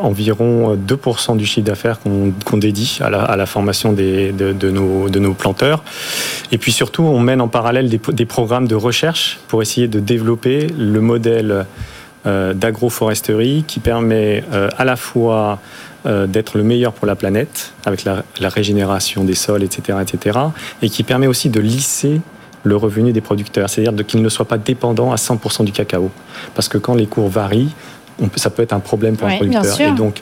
environ 0.00 0.76
2% 0.76 1.36
du 1.36 1.46
chiffre 1.46 1.66
d'affaires 1.66 1.98
qu'on 2.00 2.56
dédie 2.56 2.98
à 3.00 3.10
la, 3.10 3.46
formation 3.46 3.92
des, 3.92 4.32
de, 4.32 4.70
nos, 4.70 5.08
de, 5.08 5.18
nos, 5.18 5.32
planteurs. 5.32 5.82
Et 6.52 6.58
puis 6.58 6.72
surtout, 6.72 7.02
on 7.02 7.20
mène 7.20 7.40
en 7.40 7.48
parallèle 7.48 7.88
des, 7.88 8.00
des 8.12 8.26
programmes 8.26 8.68
de 8.68 8.74
recherche 8.74 9.38
pour 9.48 9.62
essayer 9.62 9.88
de 9.88 10.00
développer 10.00 10.66
le 10.78 11.00
modèle 11.00 11.66
d'agroforesterie 12.24 13.64
qui 13.66 13.80
permet 13.80 14.44
à 14.76 14.84
la 14.84 14.96
fois 14.96 15.60
euh, 16.06 16.28
d'être 16.28 16.56
le 16.56 16.62
meilleur 16.62 16.92
pour 16.92 17.08
la 17.08 17.16
planète, 17.16 17.72
avec 17.84 18.04
la, 18.04 18.22
régénération 18.48 19.24
des 19.24 19.34
sols, 19.34 19.64
etc., 19.64 19.98
etc., 20.00 20.38
et 20.80 20.90
qui 20.90 21.02
permet 21.02 21.26
aussi 21.26 21.50
de 21.50 21.58
lisser 21.58 22.20
le 22.62 22.76
revenu 22.76 23.10
des 23.10 23.20
producteurs, 23.20 23.68
c'est-à-dire 23.68 24.06
qu'ils 24.06 24.22
ne 24.22 24.28
soient 24.28 24.46
pas 24.46 24.58
dépendants 24.58 25.10
à 25.10 25.16
100% 25.16 25.64
du 25.64 25.72
cacao. 25.72 26.12
Parce 26.54 26.68
que 26.68 26.78
quand 26.78 26.94
les 26.94 27.06
cours 27.06 27.28
varient, 27.28 27.74
ça 28.36 28.48
peut 28.48 28.62
être 28.62 28.72
un 28.72 28.78
problème 28.78 29.16
pour 29.16 29.26
un 29.26 29.36
producteur. 29.36 29.80
Et 29.80 29.90
donc, 29.90 30.20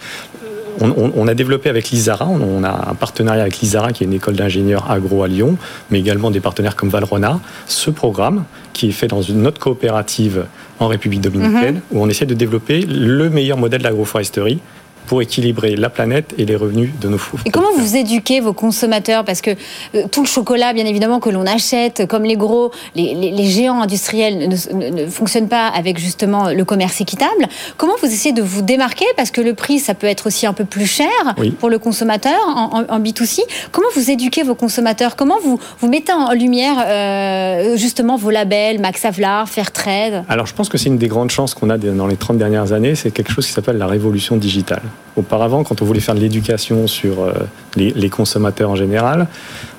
on, 0.80 1.28
a 1.28 1.34
développé 1.34 1.68
avec 1.68 1.90
l'ISARA, 1.90 2.26
on, 2.28 2.62
a 2.64 2.90
un 2.90 2.94
partenariat 2.94 3.42
avec 3.42 3.60
l'ISARA, 3.60 3.92
qui 3.92 4.04
est 4.04 4.06
une 4.06 4.12
école 4.12 4.34
d'ingénieurs 4.34 4.90
agro 4.90 5.22
à 5.22 5.28
Lyon, 5.28 5.56
mais 5.90 5.98
également 5.98 6.30
des 6.30 6.40
partenaires 6.40 6.76
comme 6.76 6.88
Valrona, 6.88 7.40
ce 7.66 7.90
programme 7.90 8.44
qui 8.72 8.88
est 8.88 8.92
fait 8.92 9.08
dans 9.08 9.22
une 9.22 9.46
autre 9.46 9.58
coopérative 9.58 10.46
en 10.78 10.88
République 10.88 11.20
dominicaine, 11.20 11.76
mhm. 11.76 11.82
où 11.92 12.02
on 12.02 12.08
essaie 12.08 12.26
de 12.26 12.34
développer 12.34 12.82
le 12.82 13.30
meilleur 13.30 13.58
modèle 13.58 13.82
d'agroforesterie 13.82 14.60
pour 15.06 15.22
équilibrer 15.22 15.76
la 15.76 15.90
planète 15.90 16.34
et 16.38 16.44
les 16.44 16.56
revenus 16.56 16.90
de 17.00 17.08
nos 17.08 17.18
fous. 17.18 17.38
Et 17.44 17.50
comment 17.50 17.72
vous 17.76 17.96
éduquez 17.96 18.40
vos 18.40 18.52
consommateurs? 18.52 19.24
Parce 19.24 19.40
que 19.40 19.50
euh, 19.94 20.04
tout 20.10 20.22
le 20.22 20.28
chocolat, 20.28 20.72
bien 20.72 20.86
évidemment, 20.86 21.20
que 21.20 21.30
l'on 21.30 21.46
achète, 21.46 22.06
comme 22.06 22.24
les 22.24 22.36
gros, 22.36 22.72
les, 22.94 23.44
géants 23.44 23.80
industriels 23.82 24.48
ne, 24.48 25.06
fonctionnent 25.06 25.48
pas 25.48 25.68
avec 25.68 25.98
justement 25.98 26.50
le 26.50 26.64
commerce 26.64 27.00
équitable. 27.00 27.48
Comment 27.76 27.94
vous 28.00 28.06
essayez 28.06 28.34
de 28.34 28.42
vous 28.42 28.62
démarquer? 28.62 29.06
Parce 29.16 29.30
que 29.30 29.40
le 29.40 29.54
prix, 29.54 29.78
ça 29.78 29.94
peut 29.94 30.06
être 30.06 30.26
aussi 30.26 30.46
un 30.46 30.52
peu 30.52 30.64
plus 30.64 30.86
cher 30.86 31.08
pour 31.58 31.70
le 31.70 31.78
consommateur 31.78 32.38
en, 32.46 33.00
B2C. 33.00 33.40
Comment 33.72 33.88
vous 33.94 34.10
éduquez 34.10 34.42
vos 34.42 34.54
consommateurs? 34.54 35.16
Comment 35.16 35.38
vous, 35.42 35.60
vous 35.80 35.88
mettez 35.88 36.12
en 36.12 36.32
lumière 36.32 36.76
euh, 36.86 37.76
justement 37.76 38.16
vos 38.16 38.30
labels, 38.30 38.80
Max 38.80 39.04
Havelaar, 39.04 39.48
Fairtrade? 39.48 40.24
Alors 40.28 40.46
je 40.46 40.54
pense 40.54 40.68
que 40.68 40.78
c'est 40.78 40.88
une 40.88 40.98
des 40.98 41.08
grandes 41.08 41.30
chances 41.30 41.54
qu'on 41.54 41.70
a 41.70 41.78
dans 41.78 42.06
les 42.06 42.16
30 42.16 42.38
dernières 42.38 42.72
années, 42.72 42.94
c'est 42.94 43.10
quelque 43.10 43.32
chose 43.32 43.46
qui 43.46 43.52
s'appelle 43.52 43.78
la 43.78 43.86
révolution 43.86 44.36
digitale. 44.36 44.82
Auparavant, 45.16 45.64
quand 45.64 45.80
on 45.80 45.84
voulait 45.84 46.00
faire 46.00 46.14
de 46.14 46.20
l'éducation 46.20 46.86
sur 46.86 47.26
les, 47.76 48.10
consommateurs 48.10 48.70
en 48.70 48.76
général, 48.76 49.26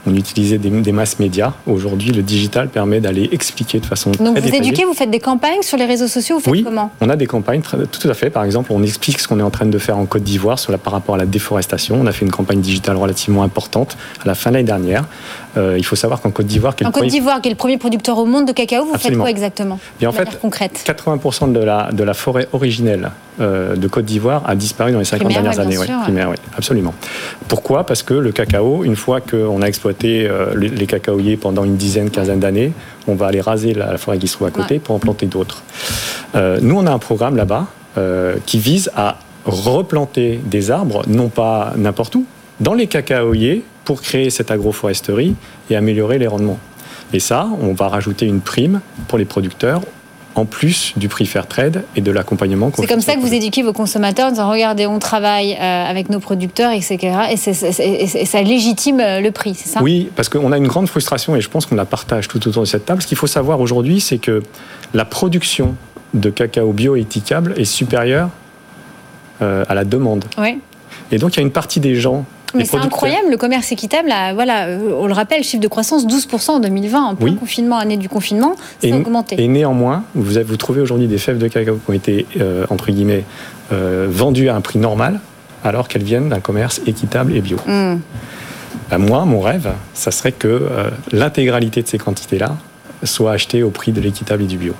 on 0.05 0.15
utilisait 0.15 0.57
des, 0.57 0.91
masses 0.91 1.19
médias. 1.19 1.53
Aujourd'hui, 1.65 2.11
le 2.11 2.21
digital 2.21 2.69
permet 2.69 2.99
d'aller 2.99 3.29
expliquer 3.31 3.79
de 3.79 3.85
façon 3.85 4.11
Donc 4.11 4.39
vous 4.39 4.55
éduquez, 4.55 4.85
vous 4.85 4.93
faites 4.93 5.11
des 5.11 5.19
campagnes 5.19 5.61
sur 5.61 5.77
les 5.77 5.85
réseaux 5.85 6.07
sociaux, 6.07 6.37
vous 6.37 6.43
faites 6.43 6.53
oui, 6.53 6.63
comment 6.63 6.91
on 7.01 7.09
a 7.09 7.15
des 7.15 7.27
campagnes, 7.27 7.61
tout 7.61 8.07
à 8.07 8.13
fait. 8.13 8.29
Par 8.29 8.43
exemple, 8.43 8.71
on 8.71 8.83
explique 8.83 9.19
ce 9.19 9.27
qu'on 9.27 9.39
est 9.39 9.43
en 9.43 9.49
train 9.49 9.65
de 9.65 9.77
faire 9.77 9.97
en 9.97 10.05
Côte 10.05 10.23
d'Ivoire 10.23 10.57
par 10.83 10.93
rapport 10.93 11.15
à 11.15 11.17
la 11.17 11.25
déforestation. 11.25 11.97
On 11.99 12.05
a 12.05 12.11
fait 12.11 12.25
une 12.25 12.31
campagne 12.31 12.61
digitale 12.61 12.95
relativement 12.97 13.43
importante 13.43 13.97
à 14.23 14.27
la 14.27 14.35
fin 14.35 14.49
de 14.49 14.55
l'année 14.55 14.67
dernière. 14.67 15.05
Euh, 15.57 15.75
il 15.77 15.85
faut 15.85 15.95
savoir 15.95 16.21
qu'en 16.21 16.31
Côte 16.31 16.45
d'Ivoire, 16.45 16.75
en 16.83 16.91
Côte 16.91 17.07
d'Ivoire, 17.07 17.41
qui 17.41 17.49
est 17.49 17.51
le 17.51 17.57
premier 17.57 17.77
producteur 17.77 18.17
au 18.17 18.25
monde 18.25 18.47
de 18.47 18.51
cacao, 18.51 18.85
vous 18.85 18.97
faites 18.97 19.17
quoi 19.17 19.29
exactement 19.29 19.79
Et 20.01 20.07
en 20.07 20.11
fait, 20.11 20.39
concrète 20.39 20.83
80% 20.85 21.51
de 21.51 21.59
la, 21.59 21.91
de 21.91 22.03
la 22.03 22.13
forêt 22.13 22.47
originelle 22.53 23.11
euh, 23.39 23.75
de 23.75 23.87
Côte 23.87 24.05
d'Ivoire 24.05 24.43
a 24.47 24.55
disparu 24.55 24.91
dans 24.91 24.99
les 24.99 25.05
50 25.05 25.27
dernières 25.27 25.59
années. 25.59 25.77
Primaire, 26.03 26.31
absolument. 26.57 26.93
Pourquoi? 27.47 27.85
Parce 27.87 28.03
que 28.03 28.13
le 28.13 28.31
cacao, 28.31 28.83
une 28.83 28.95
fois 28.95 29.21
qu'on 29.21 29.61
a 29.61 29.65
exploité 29.65 30.27
euh, 30.27 30.53
les 30.55 30.85
cacaoyers 30.85 31.37
pendant 31.37 31.63
une 31.63 31.77
dizaine, 31.77 32.09
quinzaine 32.09 32.39
d'années, 32.39 32.73
on 33.07 33.15
va 33.15 33.27
aller 33.27 33.41
raser 33.41 33.73
la, 33.73 33.97
forêt 33.97 34.17
qui 34.17 34.27
se 34.27 34.33
trouve 34.33 34.47
à 34.47 34.51
côté 34.51 34.79
pour 34.79 34.95
en 34.95 34.99
planter 34.99 35.25
d'autres. 35.25 35.63
nous, 36.35 36.77
on 36.77 36.85
a 36.85 36.91
un 36.91 36.99
programme 36.99 37.35
là-bas 37.37 37.67
qui 38.45 38.59
vise 38.59 38.91
à 38.95 39.17
replanter 39.45 40.39
des 40.43 40.69
arbres, 40.69 41.03
non 41.07 41.29
pas 41.29 41.73
n'importe 41.77 42.13
où, 42.15 42.25
dans 42.59 42.73
les 42.73 42.87
cacaoyers 42.87 43.63
pour 43.85 44.01
créer 44.01 44.29
cette 44.29 44.51
agroforesterie 44.51 45.35
et 45.69 45.75
améliorer 45.75 46.19
les 46.19 46.27
rendements. 46.27 46.59
Et 47.13 47.19
ça, 47.19 47.47
on 47.61 47.73
va 47.73 47.87
rajouter 47.87 48.25
une 48.25 48.41
prime 48.41 48.81
pour 49.07 49.17
les 49.17 49.25
producteurs 49.25 49.81
en 50.37 50.45
plus 50.45 50.93
du 50.97 51.07
prix 51.07 51.25
fair 51.25 51.47
trade 51.47 51.83
et 51.95 52.01
de 52.01 52.11
l'accompagnement. 52.11 52.71
C'est 52.75 52.87
comme 52.87 53.01
ça 53.01 53.15
que 53.15 53.21
vous 53.21 53.33
éduquez 53.33 53.63
vos 53.63 53.73
consommateurs 53.73 54.27
en 54.27 54.31
disant 54.31 54.49
regardez, 54.49 54.85
on 54.85 54.99
travaille 54.99 55.53
euh, 55.53 55.85
avec 55.85 56.09
nos 56.09 56.19
producteurs, 56.19 56.71
etc. 56.71 56.97
Et, 57.31 58.25
ça 58.25 58.41
légitime 58.41 58.99
euh, 58.99 59.19
le 59.19 59.31
prix, 59.31 59.55
c'est 59.55 59.69
ça? 59.69 59.81
Oui, 59.81 60.09
parce 60.15 60.29
qu'on 60.29 60.51
a 60.51 60.57
une 60.57 60.67
grande 60.67 60.87
frustration 60.87 61.35
et 61.35 61.41
je 61.41 61.49
pense 61.49 61.65
qu'on 61.65 61.75
la 61.75 61.85
partage 61.85 62.27
tout 62.27 62.47
autour 62.47 62.61
de 62.61 62.67
cette 62.67 62.85
table. 62.85 63.01
Ce 63.01 63.07
qu'il 63.07 63.17
faut 63.17 63.27
savoir 63.27 63.59
aujourd'hui, 63.59 63.99
c'est 63.99 64.19
que 64.19 64.43
la 64.93 65.05
production 65.05 65.75
de 66.13 66.29
cacao 66.29 66.71
bio-étiquable 66.71 67.53
est 67.57 67.65
supérieure 67.65 68.29
euh, 69.41 69.65
à 69.67 69.73
la 69.73 69.85
demande. 69.85 70.25
Oui. 70.37 70.59
Et 71.11 71.17
donc 71.17 71.35
il 71.35 71.37
y 71.37 71.39
a 71.39 71.43
une 71.43 71.51
partie 71.51 71.79
des 71.79 71.95
gens 71.95 72.25
mais 72.53 72.65
c'est 72.65 72.77
incroyable, 72.77 73.29
le 73.29 73.37
commerce 73.37 73.71
équitable, 73.71 74.13
voilà, 74.33 74.67
on 74.97 75.07
le 75.07 75.13
rappelle, 75.13 75.43
chiffre 75.43 75.61
de 75.61 75.67
croissance 75.67 76.05
12% 76.05 76.51
en 76.51 76.59
2020, 76.59 77.01
en 77.01 77.15
plein 77.15 77.35
confinement, 77.35 77.77
année 77.77 77.97
du 77.97 78.09
confinement, 78.09 78.55
ça 78.81 78.87
a 78.87 78.97
augmenté. 78.97 79.41
Et 79.41 79.47
néanmoins, 79.47 80.03
vous, 80.15 80.39
vous 80.45 80.57
trouvez 80.57 80.81
aujourd'hui 80.81 81.07
des 81.07 81.17
fèves 81.17 81.37
de 81.37 81.47
cacao 81.47 81.75
qui 81.75 81.89
ont 81.89 81.93
été, 81.93 82.25
euh, 82.39 82.65
entre 82.69 82.91
guillemets, 82.91 83.23
euh, 83.71 84.07
vendues 84.09 84.49
à 84.49 84.55
un 84.55 84.61
prix 84.61 84.79
normal, 84.79 85.19
alors 85.63 85.87
qu'elles 85.87 86.03
viennent 86.03 86.29
d'un 86.29 86.39
commerce 86.39 86.81
équitable 86.85 87.35
et 87.35 87.41
bio. 87.41 87.57
Hmm. 87.65 87.97
Ben, 88.89 88.97
moi, 88.97 89.25
mon 89.25 89.41
rêve, 89.41 89.69
ça 89.93 90.11
serait 90.11 90.31
que 90.31 90.67
l'intégralité 91.11 91.81
de 91.81 91.87
ces 91.87 91.97
quantités-là 91.97 92.55
soit 93.03 93.33
achetée 93.33 93.63
au 93.63 93.69
prix 93.69 93.91
de 93.91 93.99
l'équitable 93.99 94.43
et 94.43 94.47
du 94.47 94.57
bio. 94.57 94.73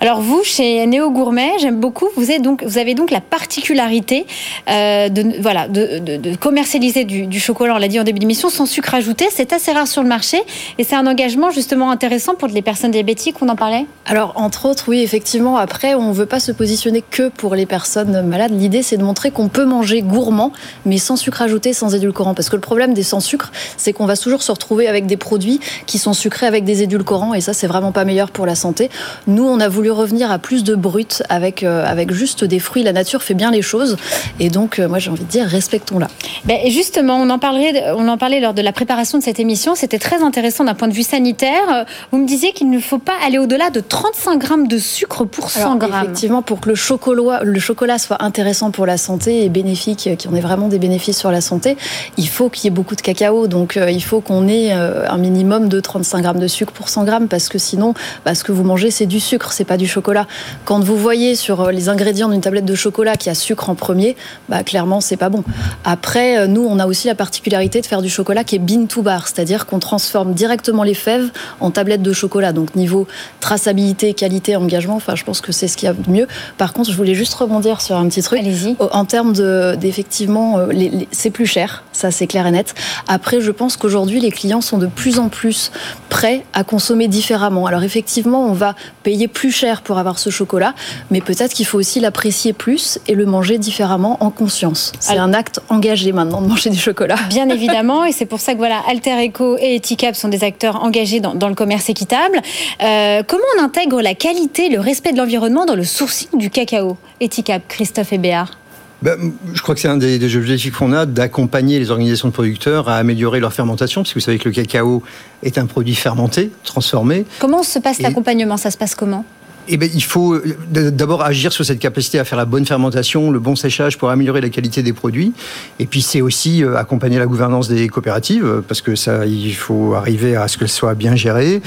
Alors 0.00 0.20
vous, 0.20 0.42
chez 0.44 0.86
Néo 0.86 1.10
Gourmet, 1.10 1.52
j'aime 1.58 1.80
beaucoup, 1.80 2.08
vous 2.16 2.30
avez 2.30 2.94
donc, 2.94 3.10
la 3.10 3.20
particularité 3.20 4.26
euh, 4.68 5.08
de, 5.08 5.40
voilà, 5.40 5.68
de, 5.68 6.36
commercialiser 6.36 7.04
du, 7.04 7.40
chocolat, 7.40 7.74
on 7.74 7.78
l'a 7.78 7.88
dit 7.88 8.00
en 8.00 8.04
début 8.04 8.18
d'émission, 8.18 8.48
sans 8.48 8.66
sucre 8.66 8.94
ajouté. 8.94 9.26
C'est 9.30 9.52
assez 9.52 9.72
rare 9.72 9.86
sur 9.86 10.02
le 10.02 10.08
marché 10.08 10.38
et 10.78 10.84
c'est 10.84 10.96
un 10.96 11.06
engagement 11.06 11.50
justement 11.50 11.90
intéressant 11.90 12.34
pour 12.34 12.48
les 12.48 12.62
personnes 12.62 12.90
diabétiques, 12.90 13.36
on 13.40 13.48
en 13.48 13.56
parlait? 13.56 13.86
Alors 14.04 14.32
entre 14.36 14.66
autres, 14.66 14.84
oui, 14.88 15.02
effectivement, 15.02 15.56
après, 15.56 15.94
on 15.94 16.08
ne 16.08 16.14
veut 16.14 16.26
pas 16.26 16.40
se 16.40 16.52
positionner 16.52 17.02
que 17.02 17.28
pour 17.28 17.54
les 17.54 17.66
personnes 17.66 18.22
malades. 18.26 18.52
L'idée, 18.58 18.82
c'est 18.82 18.96
de 18.96 19.02
montrer 19.02 19.30
qu'on 19.30 19.48
peut 19.48 19.64
manger 19.64 20.02
gourmand, 20.02 20.52
mais 20.84 20.98
sans 20.98 21.16
sucre 21.16 21.42
ajouté, 21.42 21.72
sans 21.72 21.94
édulcorant. 21.94 22.34
Parce 22.34 22.48
que 22.48 22.56
le 22.56 22.62
problème 22.62 22.94
des 22.94 23.02
sans 23.02 23.20
sucre, 23.20 23.52
c'est 23.76 23.92
qu'on 23.92 24.06
va 24.06 24.16
toujours 24.16 24.42
se 24.42 24.52
retrouver 24.52 24.88
avec 24.88 25.06
des 25.06 25.16
produits 25.16 25.60
qui 25.86 25.98
sont 25.98 26.12
sucrés 26.12 26.46
avec 26.46 26.64
des 26.64 26.82
édulcorants 26.82 27.34
et 27.34 27.40
ça, 27.40 27.52
c'est 27.52 27.66
vraiment 27.66 27.92
pas 27.92 28.04
meilleur 28.04 28.30
pour 28.30 28.46
la 28.46 28.54
santé. 28.54 28.90
Nous, 29.26 29.44
on 29.44 29.60
a 29.60 29.68
voulu 29.76 29.90
revenir 29.90 30.30
à 30.30 30.38
plus 30.38 30.64
de 30.64 30.74
brut 30.74 31.22
avec, 31.28 31.62
euh, 31.62 31.84
avec 31.86 32.10
juste 32.10 32.44
des 32.44 32.58
fruits. 32.58 32.82
La 32.82 32.94
nature 32.94 33.22
fait 33.22 33.34
bien 33.34 33.50
les 33.50 33.60
choses. 33.60 33.98
Et 34.40 34.48
donc, 34.48 34.78
euh, 34.78 34.88
moi, 34.88 34.98
j'ai 34.98 35.10
envie 35.10 35.24
de 35.24 35.28
dire, 35.28 35.46
respectons-la. 35.46 36.08
Ben, 36.46 36.56
justement, 36.70 37.16
on 37.16 37.28
en, 37.28 37.38
parlait, 37.38 37.84
on 37.94 38.08
en 38.08 38.16
parlait 38.16 38.40
lors 38.40 38.54
de 38.54 38.62
la 38.62 38.72
préparation 38.72 39.18
de 39.18 39.22
cette 39.22 39.38
émission. 39.38 39.74
C'était 39.74 39.98
très 39.98 40.22
intéressant 40.22 40.64
d'un 40.64 40.74
point 40.74 40.88
de 40.88 40.94
vue 40.94 41.02
sanitaire. 41.02 41.84
Vous 42.10 42.16
me 42.16 42.26
disiez 42.26 42.52
qu'il 42.52 42.70
ne 42.70 42.78
faut 42.78 42.98
pas 42.98 43.12
aller 43.24 43.38
au-delà 43.38 43.68
de 43.68 43.80
35 43.80 44.38
grammes 44.38 44.66
de 44.66 44.78
sucre 44.78 45.24
pour 45.26 45.50
100 45.50 45.76
grammes. 45.76 46.04
Effectivement, 46.04 46.40
pour 46.40 46.60
que 46.60 46.70
le 46.70 46.74
chocolat, 46.74 47.40
le 47.42 47.60
chocolat 47.60 47.98
soit 47.98 48.22
intéressant 48.24 48.70
pour 48.70 48.86
la 48.86 48.96
santé 48.96 49.44
et 49.44 49.50
bénéfique, 49.50 49.98
qu'il 49.98 50.24
y 50.24 50.28
en 50.28 50.34
ait 50.34 50.40
vraiment 50.40 50.68
des 50.68 50.78
bénéfices 50.78 51.18
sur 51.18 51.30
la 51.30 51.42
santé, 51.42 51.76
il 52.16 52.28
faut 52.28 52.48
qu'il 52.48 52.64
y 52.64 52.66
ait 52.68 52.70
beaucoup 52.70 52.96
de 52.96 53.02
cacao. 53.02 53.46
Donc, 53.46 53.76
euh, 53.76 53.90
il 53.90 54.02
faut 54.02 54.22
qu'on 54.22 54.48
ait 54.48 54.72
un 54.72 55.18
minimum 55.18 55.68
de 55.68 55.80
35 55.80 56.22
grammes 56.22 56.38
de 56.38 56.46
sucre 56.46 56.72
pour 56.72 56.88
100 56.88 57.04
grammes 57.04 57.28
parce 57.28 57.50
que 57.50 57.58
sinon, 57.58 57.92
bah, 58.24 58.34
ce 58.34 58.42
que 58.42 58.52
vous 58.52 58.64
mangez, 58.64 58.90
c'est 58.90 59.04
du 59.04 59.20
sucre, 59.20 59.52
c'est 59.52 59.65
pas 59.66 59.76
du 59.76 59.86
chocolat. 59.86 60.26
Quand 60.64 60.80
vous 60.80 60.96
voyez 60.96 61.36
sur 61.36 61.60
euh, 61.60 61.70
les 61.70 61.88
ingrédients 61.88 62.28
d'une 62.28 62.40
tablette 62.40 62.64
de 62.64 62.74
chocolat 62.74 63.16
qu'il 63.16 63.28
y 63.28 63.32
a 63.32 63.34
sucre 63.34 63.68
en 63.68 63.74
premier, 63.74 64.16
bah, 64.48 64.62
clairement, 64.62 65.00
c'est 65.00 65.16
pas 65.16 65.28
bon. 65.28 65.44
Après, 65.84 66.38
euh, 66.38 66.46
nous, 66.46 66.66
on 66.68 66.78
a 66.78 66.86
aussi 66.86 67.06
la 67.06 67.14
particularité 67.14 67.80
de 67.80 67.86
faire 67.86 68.02
du 68.02 68.08
chocolat 68.08 68.44
qui 68.44 68.56
est 68.56 68.58
bean 68.58 68.86
to 68.86 69.02
bar, 69.02 69.28
c'est-à-dire 69.28 69.66
qu'on 69.66 69.78
transforme 69.78 70.32
directement 70.32 70.82
les 70.82 70.94
fèves 70.94 71.30
en 71.60 71.70
tablettes 71.70 72.02
de 72.02 72.12
chocolat. 72.12 72.52
Donc, 72.52 72.74
niveau 72.74 73.06
traçabilité, 73.40 74.14
qualité, 74.14 74.56
engagement, 74.56 74.96
enfin, 74.96 75.14
je 75.14 75.24
pense 75.24 75.40
que 75.40 75.52
c'est 75.52 75.68
ce 75.68 75.76
qu'il 75.76 75.86
y 75.86 75.90
a 75.90 75.94
de 75.94 76.10
mieux. 76.10 76.26
Par 76.58 76.72
contre, 76.72 76.90
je 76.90 76.96
voulais 76.96 77.14
juste 77.14 77.34
rebondir 77.34 77.80
sur 77.80 77.96
un 77.96 78.08
petit 78.08 78.22
truc. 78.22 78.40
Allez-y. 78.40 78.76
En 78.92 79.04
termes 79.04 79.32
d'effectivement, 79.76 80.58
euh, 80.58 80.72
c'est 81.10 81.30
plus 81.30 81.46
cher, 81.46 81.82
ça 81.96 82.10
c'est 82.10 82.26
clair 82.26 82.46
et 82.46 82.50
net. 82.50 82.74
Après, 83.08 83.40
je 83.40 83.50
pense 83.50 83.76
qu'aujourd'hui, 83.76 84.20
les 84.20 84.30
clients 84.30 84.60
sont 84.60 84.78
de 84.78 84.86
plus 84.86 85.18
en 85.18 85.28
plus 85.28 85.72
prêts 86.08 86.44
à 86.52 86.64
consommer 86.64 87.08
différemment. 87.08 87.66
Alors, 87.66 87.82
effectivement, 87.82 88.46
on 88.46 88.52
va 88.52 88.74
payer 89.02 89.28
plus 89.28 89.50
cher 89.50 89.82
pour 89.82 89.98
avoir 89.98 90.18
ce 90.18 90.30
chocolat, 90.30 90.74
mais 91.10 91.20
peut-être 91.20 91.52
qu'il 91.52 91.66
faut 91.66 91.78
aussi 91.78 92.00
l'apprécier 92.00 92.52
plus 92.52 92.98
et 93.06 93.14
le 93.14 93.26
manger 93.26 93.58
différemment 93.58 94.16
en 94.20 94.30
conscience. 94.30 94.92
C'est 95.00 95.18
un 95.18 95.32
acte 95.32 95.60
engagé 95.68 96.12
maintenant 96.12 96.40
de 96.40 96.48
manger 96.48 96.70
du 96.70 96.78
chocolat. 96.78 97.16
Bien 97.30 97.48
évidemment, 97.48 98.04
et 98.04 98.12
c'est 98.12 98.26
pour 98.26 98.40
ça 98.40 98.52
que 98.52 98.58
voilà, 98.58 98.82
Alter 98.88 99.26
Eco 99.26 99.56
et 99.58 99.76
Eticap 99.76 100.14
sont 100.14 100.28
des 100.28 100.44
acteurs 100.44 100.82
engagés 100.82 101.20
dans, 101.20 101.48
le 101.48 101.54
commerce 101.54 101.88
équitable. 101.88 102.40
Euh, 102.82 103.22
comment 103.26 103.44
on 103.58 103.62
intègre 103.62 104.02
la 104.02 104.14
qualité, 104.14 104.68
le 104.68 104.80
respect 104.80 105.12
de 105.12 105.18
l'environnement 105.18 105.64
dans 105.64 105.76
le 105.76 105.84
sourcing 105.84 106.28
du 106.34 106.50
cacao? 106.50 106.96
Eticap, 107.20 107.62
Christophe 107.68 108.12
Hébéard 108.12 108.58
ben, 109.02 109.32
je 109.52 109.62
crois 109.62 109.74
que 109.74 109.80
c'est 109.80 109.88
un 109.88 109.96
des, 109.96 110.18
des 110.18 110.36
objectifs 110.36 110.76
qu'on 110.76 110.92
a, 110.92 111.06
d'accompagner 111.06 111.78
les 111.78 111.90
organisations 111.90 112.28
de 112.28 112.32
producteurs 112.32 112.88
à 112.88 112.96
améliorer 112.96 113.40
leur 113.40 113.52
fermentation, 113.52 114.02
parce 114.02 114.12
que 114.12 114.18
vous 114.18 114.24
savez 114.24 114.38
que 114.38 114.48
le 114.48 114.54
cacao 114.54 115.02
est 115.42 115.58
un 115.58 115.66
produit 115.66 115.94
fermenté, 115.94 116.50
transformé. 116.64 117.24
Comment 117.38 117.62
se 117.62 117.78
passe 117.78 118.00
l'accompagnement? 118.00 118.56
Ça 118.56 118.70
se 118.70 118.78
passe 118.78 118.94
comment? 118.94 119.24
Eh 119.68 119.76
bien, 119.76 119.88
il 119.92 120.02
faut 120.02 120.34
euh, 120.34 120.56
d'abord 120.70 121.22
agir 121.22 121.52
sur 121.52 121.64
cette 121.64 121.78
capacité 121.78 122.18
à 122.18 122.24
faire 122.24 122.38
la 122.38 122.44
bonne 122.44 122.66
fermentation, 122.66 123.30
le 123.30 123.38
bon 123.38 123.56
séchage 123.56 123.98
pour 123.98 124.10
améliorer 124.10 124.40
la 124.40 124.48
qualité 124.48 124.82
des 124.82 124.92
produits. 124.92 125.32
Et 125.80 125.86
puis, 125.86 126.02
c'est 126.02 126.20
aussi 126.20 126.62
euh, 126.62 126.76
accompagner 126.76 127.18
la 127.18 127.26
gouvernance 127.26 127.68
des 127.68 127.88
coopératives, 127.88 128.44
euh, 128.44 128.60
parce 128.66 128.80
que 128.80 128.94
ça, 128.94 129.26
il 129.26 129.54
faut 129.54 129.94
arriver 129.94 130.36
à 130.36 130.48
ce 130.48 130.58
qu'elles 130.58 130.68
soient 130.68 130.94
bien 130.94 131.16
gérées, 131.16 131.60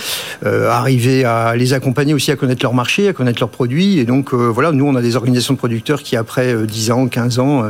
arriver 0.46 1.26
à 1.26 1.56
les 1.56 1.74
accompagner 1.74 2.14
aussi 2.14 2.32
à 2.32 2.36
connaître 2.36 2.64
leur 2.64 2.74
marché, 2.74 3.08
à 3.08 3.14
connaître 3.14 3.40
leurs 3.40 3.50
produits. 3.50 4.00
Et 4.00 4.06
donc, 4.06 4.34
voilà, 4.34 4.72
nous, 4.72 4.86
on 4.86 4.96
a 4.96 5.02
des 5.02 5.16
organisations 5.16 5.54
de 5.54 5.60
producteurs 5.60 6.04
qui, 6.04 6.16
après 6.16 6.56
10 6.66 6.92
ans, 6.92 7.08
15 7.08 7.40
ans, 7.40 7.70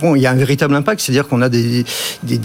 bon, 0.00 0.16
il 0.16 0.22
y 0.22 0.26
a 0.26 0.30
un 0.30 0.36
véritable 0.36 0.74
impact, 0.74 1.00
c'est-à-dire 1.00 1.28
qu'on 1.28 1.42
a 1.42 1.48
des, 1.48 1.84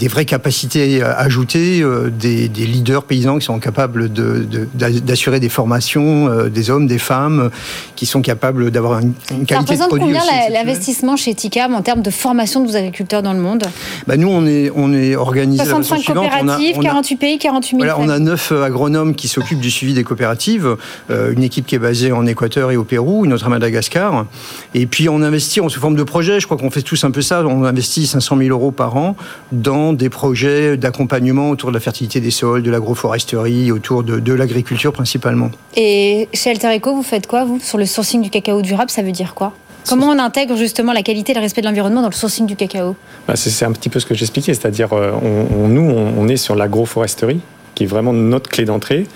vraies 0.08 0.24
capacités 0.24 1.02
ajoutées, 1.02 1.84
des, 2.18 2.48
leaders 2.48 3.04
paysans 3.04 3.38
qui 3.38 3.46
sont 3.46 3.58
capables 3.58 4.10
d'assurer 4.10 5.36
de, 5.36 5.42
des 5.42 5.48
formations, 5.48 6.48
des 6.48 6.70
offres 6.70 6.75
hommes, 6.76 6.86
des 6.86 6.98
femmes 6.98 7.50
qui 7.96 8.06
sont 8.06 8.22
capables 8.22 8.70
d'avoir 8.70 9.00
une, 9.00 9.14
qualité 9.46 9.76
de 9.76 9.86
produit. 9.86 10.14
Ça 10.14 10.20
combien 10.20 10.50
l'investissement 10.50 11.16
chez 11.16 11.34
TICAM 11.34 11.74
en 11.74 11.82
termes 11.82 12.02
de 12.02 12.10
formation 12.10 12.60
de 12.60 12.68
vos 12.68 12.76
agriculteurs 12.76 13.22
dans 13.22 13.32
le 13.32 13.40
monde 13.40 13.64
bah 14.06 14.16
Nous, 14.16 14.28
on 14.28 14.46
est, 14.46 14.70
on 14.74 14.92
est 14.92 15.16
organisé 15.16 15.64
65 15.64 16.14
coopératives, 16.14 16.78
48 16.80 17.16
pays, 17.16 17.38
48 17.38 17.70
000 17.70 17.78
voilà, 17.78 17.98
On 17.98 18.08
a 18.08 18.18
9 18.18 18.52
agronomes 18.52 19.14
qui 19.14 19.28
s'occupent 19.28 19.60
du 19.60 19.70
suivi 19.70 19.94
des 19.94 20.04
coopératives, 20.04 20.76
euh, 21.10 21.32
une 21.32 21.42
équipe 21.42 21.66
qui 21.66 21.74
est 21.74 21.80
basée 21.80 22.12
en 22.12 22.26
Équateur 22.26 22.70
et 22.70 22.76
au 22.76 22.84
Pérou, 22.84 23.24
une 23.24 23.32
autre 23.32 23.46
à 23.46 23.48
Madagascar. 23.48 24.26
Et 24.74 24.86
puis 24.86 25.08
on 25.08 25.22
investit 25.22 25.60
en 25.60 25.68
sous 25.68 25.80
forme 25.80 25.96
de 25.96 26.02
projet, 26.02 26.40
je 26.40 26.46
crois 26.46 26.56
qu'on 26.56 26.70
fait 26.70 26.82
tous 26.82 27.04
un 27.04 27.10
peu 27.10 27.22
ça, 27.22 27.44
on 27.46 27.64
investit 27.64 28.06
500 28.06 28.36
000 28.38 28.50
euros 28.50 28.70
par 28.70 28.96
an 28.96 29.16
dans 29.52 29.92
des 29.92 30.08
projets 30.08 30.76
d'accompagnement 30.76 31.50
autour 31.50 31.70
de 31.70 31.74
la 31.74 31.80
fertilité 31.80 32.20
des 32.20 32.30
sols, 32.30 32.62
de 32.62 32.70
l'agroforesterie, 32.70 33.72
autour 33.72 34.02
de, 34.02 34.18
de 34.18 34.32
l'agriculture 34.32 34.92
principalement. 34.92 35.50
Et 35.74 36.28
chez 36.32 36.50
Eco, 36.74 36.94
vous 36.94 37.02
faites 37.02 37.26
quoi, 37.26 37.44
vous, 37.44 37.60
sur 37.60 37.78
le 37.78 37.86
sourcing 37.86 38.22
du 38.22 38.30
cacao 38.30 38.62
durable 38.62 38.90
Ça 38.90 39.02
veut 39.02 39.12
dire 39.12 39.34
quoi? 39.34 39.52
Comment 39.88 40.08
on 40.08 40.18
intègre 40.18 40.56
justement 40.56 40.92
la 40.92 41.02
qualité 41.02 41.32
et 41.32 41.34
le 41.34 41.40
respect 41.40 41.60
de 41.60 41.66
l'environnement 41.66 42.02
dans 42.02 42.08
le 42.08 42.14
sourcing 42.14 42.46
du 42.46 42.56
cacao? 42.56 42.96
Bah, 43.28 43.36
C'est 43.36 43.64
un 43.64 43.72
petit 43.72 43.88
peu 43.88 44.00
ce 44.00 44.06
que 44.06 44.14
j'expliquais, 44.14 44.52
c'est-à-dire 44.52 44.92
euh, 44.92 45.12
on, 45.22 45.68
nous, 45.68 45.82
on, 45.82 46.26
est 46.28 46.36
sur 46.36 46.56
l'agroforesterie, 46.56 47.40
qui 47.74 47.84
est 47.84 47.86
vraiment 47.86 48.12
notre 48.12 48.50
clé 48.50 48.64
d'entrée, 48.64 49.06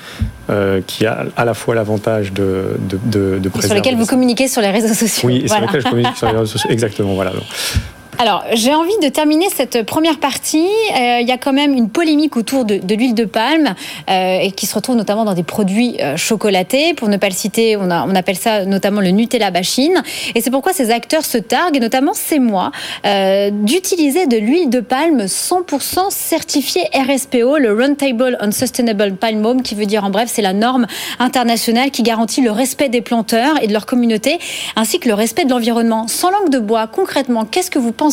euh, 0.49 0.81
qui 0.87 1.07
a 1.07 1.25
à 1.37 1.45
la 1.45 1.55
fois 1.55 1.75
l'avantage 1.75 2.33
de, 2.33 2.77
de, 2.79 3.39
de, 3.39 3.51
Sur 3.61 3.75
lesquels 3.75 3.97
vous 3.97 4.07
communiquez 4.07 4.47
sur 4.47 4.63
les 4.63 4.71
réseaux 4.71 4.95
sociaux. 4.95 5.29
Oui, 5.29 5.49
sur 5.49 5.61
lesquels 5.61 5.83
je 5.83 5.89
communique 5.89 6.17
sur 6.17 6.27
les 6.27 6.33
réseaux 6.39 6.47
sociaux. 6.47 6.71
Exactement, 6.71 7.15
voilà. 7.15 7.33
Alors, 8.21 8.45
j'ai 8.53 8.75
envie 8.75 8.99
de 9.03 9.09
terminer 9.09 9.47
cette 9.49 9.87
première 9.87 10.19
partie. 10.19 10.69
Euh, 10.95 11.21
il 11.23 11.27
y 11.27 11.33
a 11.33 11.39
quand 11.39 11.55
même 11.55 11.73
une 11.73 11.89
polémique 11.89 12.37
autour 12.37 12.67
de, 12.67 12.79
l'huile 12.95 13.15
de 13.15 13.25
palme 13.25 13.75
euh, 14.11 14.41
et 14.43 14.53
qui 14.53 14.67
se 14.67 14.75
retrouve 14.75 14.97
notamment 14.97 15.25
dans 15.25 15.33
des 15.33 15.43
produits 15.43 15.97
euh, 16.03 16.19
chocolatés. 16.19 16.93
Pour 16.93 17.09
ne 17.09 17.17
pas 17.17 17.31
le 17.31 17.35
citer, 17.35 17.79
on, 17.79 17.91
on 17.91 18.15
appelle 18.15 18.37
ça 18.37 18.67
notamment 18.67 19.01
le 19.01 19.09
Nutella 19.09 19.51
bashing. 19.51 19.95
Et 20.35 20.43
c'est 20.43 20.51
pourquoi 20.51 20.75
ces 20.75 20.91
acteurs 20.91 21.25
se 21.25 21.39
targuent, 21.39 21.79
et 21.79 21.81
notamment 21.81 22.13
c'est 22.13 22.39
moi, 22.39 22.73
d'utiliser 23.05 24.27
de 24.27 24.37
l'huile 24.37 24.69
de 24.69 24.81
palme 24.81 25.23
100% 25.23 26.11
certifiée 26.11 26.91
RSPO, 26.93 27.57
le 27.57 27.73
Roundtable 27.73 28.37
on 28.43 28.51
Sustainable 28.51 29.15
Palm 29.15 29.47
Oil, 29.47 29.63
qui 29.63 29.75
veut 29.75 29.87
dire 29.87 30.05
en 30.05 30.11
bref, 30.11 30.29
c'est 30.31 30.43
la 30.43 30.53
norme 30.53 30.87
internationale 31.21 31.91
qui 31.91 32.03
garantit 32.03 32.43
le 32.43 32.51
respect 32.51 32.91
des 32.91 33.01
planteurs 33.01 33.63
et 33.63 33.67
de 33.67 33.73
leur 33.73 33.87
communauté, 33.87 34.39
ainsi 34.77 35.01
que 35.01 35.09
le 35.09 35.15
respect 35.15 35.47
de 35.47 35.51
l'environnement. 35.51 36.07
Sans 36.07 36.31
langue 36.31 36.51
de 36.51 36.59
bois, 36.59 36.87
concrètement, 36.87 37.47
qu'est-ce 37.47 37.71
que 37.71 37.79
vous 37.79 37.93
pensez 37.93 38.10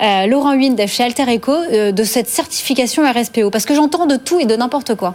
euh, 0.00 0.26
Laurent 0.26 0.56
Wind 0.56 0.80
chez 0.86 1.04
Alter 1.04 1.24
Eco, 1.34 1.52
euh, 1.52 1.92
de 1.92 2.04
cette 2.04 2.28
certification 2.28 3.02
RSPO 3.10 3.50
Parce 3.50 3.64
que 3.64 3.74
j'entends 3.74 4.06
de 4.06 4.16
tout 4.16 4.38
et 4.40 4.46
de 4.46 4.56
n'importe 4.56 4.94
quoi. 4.94 5.14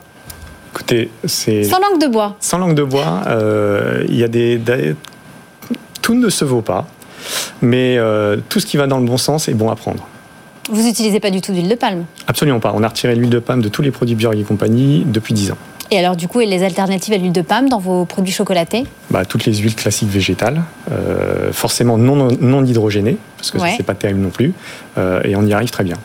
Écoutez, 0.74 1.12
c'est. 1.26 1.64
Sans 1.64 1.80
langue 1.80 2.02
de 2.02 2.08
bois. 2.08 2.36
Sans 2.40 2.58
langue 2.58 2.76
de 2.76 2.84
bois, 2.84 3.22
euh, 3.28 4.04
il 4.10 4.16
y 4.16 4.24
a 4.24 4.28
des, 4.28 4.60
Tout 6.02 6.16
ne 6.16 6.30
se 6.30 6.46
vaut 6.46 6.62
pas, 6.62 6.88
mais 7.62 7.98
tout 8.50 8.60
ce 8.60 8.66
qui 8.66 8.78
va 8.78 8.88
dans 8.88 9.00
le 9.00 9.06
bon 9.06 9.18
sens 9.18 9.48
est 9.48 9.54
bon 9.54 9.70
à 9.70 9.76
prendre. 9.76 10.08
Vous 10.72 10.82
n'utilisez 10.82 11.20
pas 11.20 11.30
du 11.30 11.42
tout 11.42 11.52
d'huile 11.52 11.68
de 11.68 11.76
palme 11.76 12.06
Absolument 12.26 12.60
pas. 12.60 12.72
On 12.74 12.84
a 12.84 12.88
retiré 12.88 13.16
l'huile 13.16 13.30
de 13.30 13.40
palme 13.40 13.62
de 13.62 13.70
tous 13.70 13.82
les 13.82 13.92
produits 13.92 14.16
Björk 14.16 14.36
et 14.36 14.44
compagnie 14.44 15.04
depuis 15.06 15.34
10 15.34 15.52
ans. 15.52 15.58
Et 15.94 16.00
alors, 16.00 16.16
du 16.16 16.28
coup, 16.28 16.42
et 16.42 16.48
les 16.48 16.64
alternatives 16.64 17.14
à 17.14 17.18
l'huile 17.18 17.32
de 17.32 17.44
palme 17.44 17.70
dans 17.70 17.78
vos 17.78 18.06
produits 18.06 18.34
chocolatés 18.34 18.84
bah, 19.12 19.26
Toutes 19.26 19.46
les 19.46 19.54
huiles 19.54 19.76
classiques 19.76 20.10
végétales, 20.10 20.64
euh, 20.92 21.54
forcément 21.54 22.00
non, 22.00 22.30
non 22.42 22.66
hydrogénées, 22.66 23.18
parce 23.38 23.52
que 23.52 23.60
ouais. 23.60 23.76
c'est 23.78 23.84
pas 23.84 23.94
terrible 23.94 24.20
non 24.20 24.32
plus, 24.32 24.54
euh, 24.98 25.22
et 25.24 25.36
on 25.36 25.46
y 25.46 25.54
arrive 25.54 25.70
très 25.70 25.84
bien. 25.84 25.98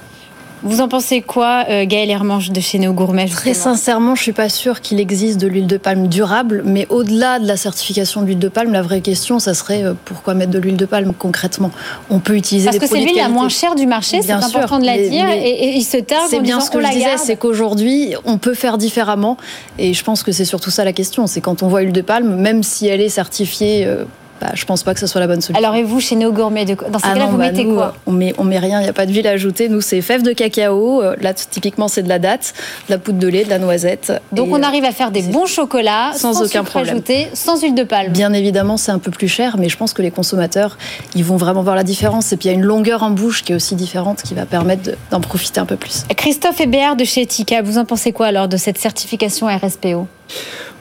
Vous 0.63 0.81
en 0.81 0.89
pensez 0.89 1.21
quoi, 1.21 1.65
euh, 1.69 1.85
Gaëlle 1.87 2.11
Hermange 2.11 2.51
de 2.51 2.61
chez 2.61 2.79
Néo 2.79 2.93
Gourmet 2.93 3.27
Très 3.27 3.55
sincèrement, 3.55 4.15
je 4.15 4.23
suis 4.23 4.33
pas 4.33 4.49
sûre 4.49 4.81
qu'il 4.81 4.99
existe 5.01 5.41
de 5.41 5.47
l'huile 5.47 5.67
de 5.67 5.77
palme 5.77 6.09
durable, 6.09 6.63
mais 6.65 6.87
au-delà 6.91 7.39
de 7.39 7.47
la 7.47 7.57
certification 7.57 8.23
de 8.23 8.27
l'huile 8.27 8.39
de 8.39 8.49
palme, 8.49 8.73
la 8.73 8.83
vraie 8.83 9.01
question, 9.01 9.39
ça 9.39 9.55
serait 9.55 9.85
euh, 9.85 9.95
pourquoi 10.05 10.35
mettre 10.35 10.51
de 10.51 10.59
l'huile 10.59 10.77
de 10.77 10.87
palme 10.87 11.13
concrètement? 11.17 11.71
On 12.11 12.19
peut 12.19 12.37
utiliser 12.37 12.67
Parce 12.67 12.79
que 12.79 12.87
c'est 12.87 13.01
l'huile 13.01 13.17
la 13.17 13.29
moins 13.29 13.49
chère 13.49 13.75
du 13.75 13.87
marché, 13.87 14.21
c'est 14.23 14.33
important 14.33 14.79
de 14.79 14.87
la 14.87 14.99
dire, 14.99 15.29
et, 15.29 15.77
il 15.77 15.85
se 15.85 15.99
tarde 15.99 16.29
C'est 16.29 16.41
bien 16.41 16.61
ce 16.61 16.71
que 16.71 16.83
je 16.83 16.89
disais, 16.91 17.17
c'est 17.19 17.37
qu'aujourd'hui, 17.37 18.15
on 18.25 18.39
peut 18.39 18.55
faire 18.55 18.79
différemment, 18.79 19.37
et 19.79 19.95
je 19.95 20.03
pense 20.03 20.23
que 20.23 20.33
c'est 20.33 20.45
surtout 20.45 20.71
ça 20.71 20.85
la 20.85 20.93
question, 20.93 21.27
c'est 21.27 21.41
quand 21.41 21.63
on 21.63 21.69
voit 21.69 21.83
l'huile 21.83 21.93
de 21.93 22.03
palme, 22.03 22.35
même 22.37 22.63
si 22.63 22.87
elle 22.87 23.01
est 23.01 23.09
certifiée 23.09 23.87
euh, 23.87 24.05
bah, 24.41 24.51
je 24.55 24.65
pense 24.65 24.83
pas 24.83 24.95
que 24.95 25.01
ce 25.01 25.07
soit 25.07 25.21
la 25.21 25.27
bonne 25.27 25.41
solution. 25.41 25.65
Alors 25.65 25.77
et 25.77 25.83
vous, 25.83 26.01
chez 26.01 26.17
Néo 26.17 26.33
Gourmet, 26.33 26.65
dans 26.65 26.99
ce 26.99 27.05
ah 27.05 27.15
cas-là, 27.15 27.27
vous 27.27 27.37
bah, 27.37 27.51
mettez 27.51 27.65
quoi 27.65 27.95
on 28.07 28.13
met, 28.13 28.35
on 28.39 28.45
met 28.45 28.59
rien, 28.59 28.81
il 28.81 28.85
n'y 28.85 28.89
a 28.89 28.93
pas 28.93 29.07
de 29.07 29.13
d'huile 29.13 29.27
ajoutée. 29.27 29.69
Nous, 29.69 29.81
c'est 29.81 30.01
fèves 30.01 30.23
de 30.23 30.33
cacao. 30.33 31.03
Euh, 31.03 31.17
là, 31.21 31.35
typiquement, 31.35 31.89
c'est 31.89 32.03
de 32.03 32.09
la 32.09 32.19
date, 32.19 32.55
de 32.89 32.95
la 32.95 32.99
poudre 32.99 33.19
de 33.19 33.27
lait, 33.27 33.45
de 33.45 33.51
la 33.51 33.59
noisette. 33.59 34.13
Donc 34.33 34.49
on 34.53 34.63
arrive 34.63 34.85
à 34.85 34.93
faire 34.93 35.11
des 35.11 35.23
bons 35.23 35.47
chocolats 35.47 36.13
sans, 36.15 36.43
aucun 36.43 36.65
problème. 36.65 36.97
Ajouté, 36.97 37.29
sans 37.35 37.61
huile 37.61 37.75
de 37.75 37.85
palme. 37.85 38.13
Bien 38.13 38.33
évidemment, 38.33 38.77
c'est 38.77 38.93
un 38.93 38.99
peu 38.99 39.11
plus 39.11 39.29
cher, 39.29 39.57
mais 39.59 39.69
je 39.69 39.77
pense 39.77 39.93
que 39.93 40.03
les 40.03 40.11
consommateurs, 40.11 40.79
ils 41.15 41.25
vont 41.25 41.37
vraiment 41.37 41.63
voir 41.63 41.77
la 41.77 41.85
différence. 41.85 42.33
Et 42.33 42.37
puis 42.37 42.49
il 42.49 42.53
y 42.53 42.55
a 42.55 42.59
une 42.59 42.65
longueur 42.65 43.03
en 43.03 43.11
bouche 43.11 43.43
qui 43.43 43.53
est 43.53 43.57
aussi 43.57 43.75
différente, 43.75 44.23
qui 44.23 44.35
va 44.35 44.47
permettre 44.47 44.91
d'en 45.11 45.21
profiter 45.21 45.61
un 45.61 45.67
peu 45.67 45.77
plus. 45.77 46.05
Christophe 46.17 46.61
Hébert 46.61 46.97
de 46.97 47.05
chez 47.05 47.23
Etika, 47.23 47.63
vous 47.63 47.79
en 47.79 47.85
pensez 47.85 48.13
quoi 48.13 48.27
alors 48.27 48.49
de 48.49 48.57
cette 48.57 48.79
certification 48.79 49.47
RSPO 49.47 50.07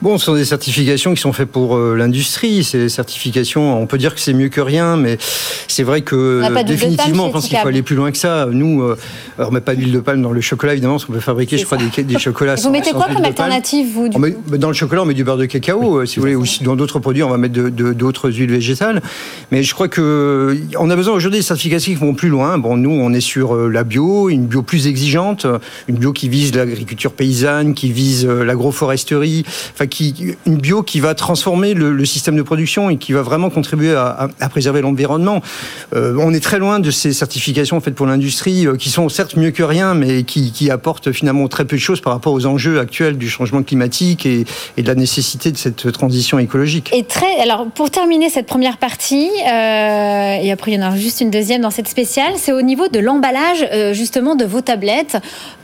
Bon, 0.00 0.16
ce 0.16 0.26
sont 0.26 0.34
des 0.34 0.44
certifications 0.44 1.12
qui 1.12 1.20
sont 1.20 1.32
faites 1.32 1.48
pour 1.50 1.76
euh, 1.76 1.96
l'industrie. 1.96 2.68
Des 2.72 2.88
certifications, 2.88 3.80
on 3.80 3.86
peut 3.86 3.98
dire 3.98 4.14
que 4.14 4.20
c'est 4.20 4.32
mieux 4.32 4.48
que 4.48 4.60
rien, 4.60 4.96
mais 4.96 5.18
c'est 5.66 5.82
vrai 5.82 6.02
que 6.02 6.62
définitivement, 6.62 7.26
on 7.26 7.30
pense 7.30 7.48
qu'il 7.48 7.58
faut 7.58 7.66
aller 7.66 7.82
plus 7.82 7.96
loin 7.96 8.12
que 8.12 8.18
ça. 8.18 8.46
Nous, 8.50 8.80
euh, 8.82 8.96
on 9.38 9.50
met 9.50 9.60
pas 9.60 9.74
d'huile 9.74 9.90
de 9.90 9.98
palme 9.98 10.22
dans 10.22 10.30
le 10.30 10.40
chocolat, 10.40 10.74
évidemment, 10.74 10.94
parce 10.94 11.04
qu'on 11.04 11.12
peut 11.12 11.20
fabriquer, 11.20 11.58
je 11.58 11.64
crois, 11.64 11.78
des, 11.78 12.04
des 12.04 12.18
chocolats. 12.18 12.54
Vous 12.54 12.70
mettez 12.70 12.92
quoi 12.92 13.08
comme 13.12 13.24
alternative, 13.24 13.88
vous 13.92 14.08
du 14.08 14.18
Dans 14.58 14.68
le 14.68 14.74
chocolat, 14.74 15.02
on 15.02 15.06
met 15.06 15.14
du 15.14 15.24
beurre 15.24 15.36
de 15.36 15.46
cacao, 15.46 15.98
euh, 15.98 16.06
si 16.06 16.16
vous 16.16 16.22
voulez, 16.22 16.36
ou 16.36 16.44
dans 16.62 16.76
d'autres 16.76 17.00
produits, 17.00 17.24
on 17.24 17.30
va 17.30 17.38
mettre 17.38 17.54
d'autres 17.68 18.30
huiles 18.30 18.52
végétales. 18.52 19.02
Mais 19.50 19.64
je 19.64 19.74
crois 19.74 19.88
que 19.88 20.56
on 20.78 20.90
a 20.90 20.96
besoin 20.96 21.14
aujourd'hui 21.14 21.40
des 21.40 21.44
certifications 21.44 21.92
qui 21.92 21.98
vont 21.98 22.14
plus 22.14 22.28
loin. 22.28 22.56
Bon, 22.58 22.76
nous, 22.76 22.90
on 22.90 23.12
est 23.12 23.20
sur 23.20 23.56
la 23.68 23.82
bio, 23.82 24.28
une 24.28 24.46
bio 24.46 24.62
plus 24.62 24.86
exigeante, 24.86 25.44
une 25.88 25.96
bio 25.96 26.12
qui 26.12 26.28
vise 26.28 26.54
l'agriculture 26.54 27.12
paysanne, 27.12 27.74
qui 27.74 27.90
vise 27.90 28.24
l'agroforesterie, 28.26 29.37
une 30.46 30.56
bio 30.56 30.82
qui 30.82 31.00
va 31.00 31.14
transformer 31.14 31.74
le, 31.74 32.04
système 32.04 32.36
de 32.36 32.42
production 32.42 32.90
et 32.90 32.96
qui 32.96 33.12
va 33.12 33.22
vraiment 33.22 33.50
contribuer 33.50 33.94
à, 33.94 34.28
préserver 34.50 34.80
l'environnement. 34.80 35.42
Euh, 35.94 36.16
on 36.18 36.32
est 36.32 36.40
très 36.40 36.58
loin 36.58 36.80
de 36.80 36.90
ces 36.90 37.12
certifications 37.12 37.80
faites 37.80 37.94
pour 37.94 38.06
l'industrie, 38.06 38.66
euh, 38.66 38.76
qui 38.76 38.88
sont 38.88 39.08
certes 39.08 39.36
mieux 39.36 39.50
que 39.50 39.62
rien, 39.62 39.94
mais 39.94 40.22
qui, 40.22 40.68
apportent 40.70 41.12
finalement 41.12 41.48
très 41.48 41.64
peu 41.64 41.76
de 41.76 41.80
choses 41.80 42.00
par 42.00 42.12
rapport 42.12 42.32
aux 42.32 42.44
enjeux 42.44 42.78
actuels 42.78 43.16
du 43.16 43.30
changement 43.30 43.62
climatique 43.62 44.26
et, 44.26 44.44
de 44.76 44.86
la 44.86 44.94
nécessité 44.94 45.50
de 45.50 45.56
cette 45.56 45.92
transition 45.92 46.38
écologique. 46.38 46.90
Et 46.92 47.04
très, 47.04 47.40
alors 47.40 47.66
pour 47.74 47.90
terminer 47.90 48.28
cette 48.28 48.46
première 48.46 48.76
partie, 48.76 49.28
euh, 49.28 50.36
et 50.42 50.52
après 50.52 50.72
il 50.72 50.78
y 50.78 50.82
en 50.82 50.86
aura 50.86 50.96
juste 50.96 51.20
une 51.20 51.30
deuxième 51.30 51.62
dans 51.62 51.70
cette 51.70 51.88
spéciale, 51.88 52.34
c'est 52.36 52.52
au 52.52 52.62
niveau 52.62 52.88
de 52.88 52.98
l'emballage 52.98 53.66
justement 53.92 54.34
de 54.34 54.44
vos 54.44 54.60
tablettes. 54.60 55.18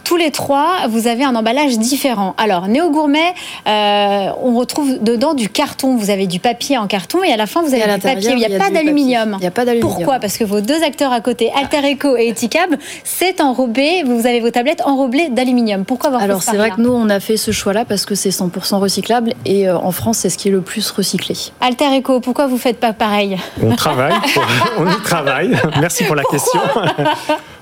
Tous 0.05 0.17
les 0.17 0.31
trois, 0.31 0.87
vous 0.89 1.07
avez 1.07 1.25
un 1.25 1.35
emballage 1.35 1.79
différent. 1.79 2.35
Alors, 2.37 2.69
Néo 2.69 2.91
Gourmet, 2.91 3.33
euh, 3.67 4.29
on 4.43 4.57
retrouve 4.59 5.03
dedans 5.03 5.35
du 5.35 5.49
carton. 5.49 5.97
Vous 5.97 6.11
avez 6.11 6.27
du 6.27 6.41
papier 6.41 6.79
en 6.79 6.87
carton 6.87 7.23
et 7.23 7.33
à 7.33 7.37
la 7.37 7.47
fin, 7.47 7.63
vous 7.63 7.75
avez 7.75 7.95
du 7.95 8.01
papier. 8.01 8.31
Il 8.33 8.37
n'y 8.37 8.55
a, 8.55 8.59
pas 8.59 8.71
d'aluminium. 8.71 9.37
Il 9.39 9.41
n'y 9.41 9.47
a 9.47 9.51
pas 9.51 9.65
d'aluminium. 9.65 9.97
Pourquoi? 9.97 10.19
Parce 10.19 10.37
que 10.37 10.45
vos 10.45 10.61
deux 10.61 10.83
acteurs 10.83 11.13
à 11.13 11.21
côté, 11.21 11.51
Alter 11.55 11.93
Eco 11.93 12.17
et 12.17 12.29
Eticab, 12.29 12.75
c'est 13.05 13.41
enrobé. 13.41 14.03
Vous 14.05 14.27
avez 14.27 14.41
vos 14.41 14.51
tablettes 14.51 14.83
enrobées 14.85 15.29
d'aluminium. 15.31 15.85
Pourquoi 15.85 16.09
avoir 16.09 16.23
Alors, 16.23 16.43
c'est 16.43 16.57
vrai 16.57 16.71
que 16.71 16.81
nous, 16.81 16.93
on 16.93 17.09
a 17.09 17.21
fait 17.21 17.37
ce 17.37 17.51
choix-là 17.51 17.85
parce 17.85 18.05
que 18.05 18.15
c'est 18.15 18.31
100% 18.31 18.77
recyclable 18.77 19.35
et 19.45 19.69
euh, 19.69 19.77
en 19.77 19.93
France, 19.93 20.19
c'est 20.19 20.31
ce 20.31 20.39
qui 20.39 20.49
est 20.49 20.53
le 20.53 20.61
plus 20.61 20.91
recyclé. 20.91 21.35
Alter 21.61 21.99
Eco, 21.99 22.21
pourquoi 22.21 22.47
vous 22.47 22.59
faites 22.59 22.79
pas 22.79 22.93
pareil? 22.93 23.39
On 23.63 23.75
travaille. 23.77 24.15
on 24.79 24.91
y 24.91 25.03
travaille. 25.03 25.57
Merci 25.81 26.05
pour 26.05 26.15
la 26.15 26.25
question. 26.25 26.61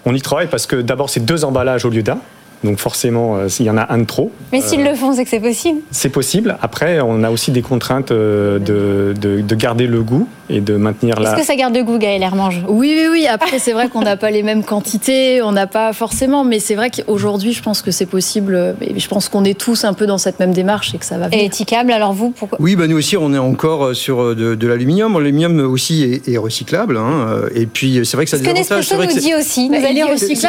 On 0.04 0.14
y 0.14 0.20
travaille 0.20 0.48
parce 0.48 0.66
que 0.66 0.76
d'abord, 0.76 1.10
c'est 1.10 1.24
deux 1.24 1.44
emballages 1.44 1.84
au 1.84 1.90
lieu 1.90 2.02
d'un. 2.02 2.18
Donc 2.64 2.78
forcément, 2.78 3.36
euh, 3.36 3.48
s'il 3.48 3.66
y 3.66 3.70
en 3.70 3.76
a 3.76 3.92
un 3.92 3.98
de 3.98 4.04
trop. 4.04 4.30
Mais 4.52 4.60
s'ils 4.60 4.80
euh, 4.80 4.90
le 4.90 4.94
font, 4.94 5.12
c'est 5.12 5.24
que 5.24 5.30
c'est 5.30 5.40
possible. 5.40 5.80
C'est 5.90 6.10
possible. 6.10 6.56
Après, 6.62 7.00
on 7.00 7.24
a 7.24 7.30
aussi 7.30 7.50
des 7.50 7.62
contraintes 7.62 8.12
euh, 8.12 8.58
de, 8.58 9.14
de, 9.14 9.54
garder 9.54 9.86
le 9.86 10.02
goût 10.02 10.28
et 10.48 10.60
de 10.60 10.76
maintenir 10.76 11.18
la. 11.20 11.30
Est-ce 11.30 11.40
que 11.40 11.46
ça 11.46 11.56
garde 11.56 11.74
le 11.74 11.82
goût, 11.82 11.98
Gaël 11.98 12.22
Hermange? 12.22 12.62
Oui, 12.68 12.94
oui, 12.96 13.08
oui. 13.10 13.26
Après, 13.26 13.58
c'est 13.58 13.72
vrai 13.72 13.88
qu'on 13.88 14.02
n'a 14.02 14.16
pas 14.16 14.30
les 14.30 14.42
mêmes 14.42 14.64
quantités, 14.64 15.42
on 15.42 15.52
n'a 15.52 15.66
pas 15.66 15.92
forcément, 15.92 16.44
mais 16.44 16.60
c'est 16.60 16.74
vrai 16.74 16.90
qu'aujourd'hui, 16.90 17.52
je 17.52 17.62
pense 17.62 17.82
que 17.82 17.90
c'est 17.90 18.06
possible. 18.06 18.76
Et 18.80 18.98
je 18.98 19.08
pense 19.08 19.28
qu'on 19.28 19.44
est 19.44 19.58
tous 19.58 19.84
un 19.84 19.92
peu 19.92 20.06
dans 20.06 20.18
cette 20.18 20.38
même 20.38 20.52
démarche 20.52 20.94
et 20.94 20.98
que 20.98 21.04
ça 21.04 21.18
va 21.18 21.28
venir. 21.28 21.42
Et 21.42 21.46
étiquable, 21.46 21.92
alors 21.92 22.12
vous, 22.12 22.30
pourquoi? 22.30 22.58
Oui, 22.60 22.76
bah 22.76 22.86
nous 22.86 22.96
aussi, 22.96 23.16
on 23.16 23.34
est 23.34 23.38
encore 23.38 23.94
sur 23.94 24.36
de, 24.36 24.66
l'aluminium. 24.66 25.18
L'aluminium 25.18 25.60
aussi 25.60 26.22
est, 26.26 26.38
recyclable. 26.38 26.96
Hein. 26.96 27.42
Et 27.54 27.66
puis, 27.66 28.00
c'est 28.04 28.16
vrai 28.16 28.24
que 28.24 28.30
ça 28.30 28.36
a 28.36 28.40
des 28.40 28.48
avantages. 28.48 28.86
C'est 28.86 28.94
vrai 28.94 29.08
que 29.08 29.14
nous 29.14 29.20
dit 29.20 29.34
aussi. 29.34 29.70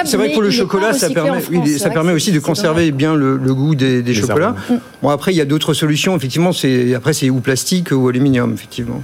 C'est 0.06 0.18
vrai 0.18 0.30
que 0.30 0.34
pour 0.34 0.44
le 0.44 0.52
chocolat, 0.52 0.94
ça 0.94 1.10
permet, 1.10 1.42
ça 1.78 1.90
permet 1.90 2.03
aussi 2.12 2.32
de 2.32 2.40
conserver 2.40 2.92
bien 2.92 3.16
le, 3.16 3.38
goût 3.38 3.76
des, 3.76 4.14
chocolats. 4.14 4.56
Bon, 5.02 5.10
après, 5.10 5.34
il 5.34 5.38
y 5.38 5.42
a 5.42 5.46
d'autres 5.46 5.74
solutions. 5.74 6.16
Effectivement, 6.16 6.52
c'est 6.52 6.94
après 6.94 7.14
c'est 7.14 7.30
ou 7.30 7.40
plastique 7.40 7.92
ou 7.92 8.08
aluminium, 8.10 8.54
effectivement. 8.54 9.02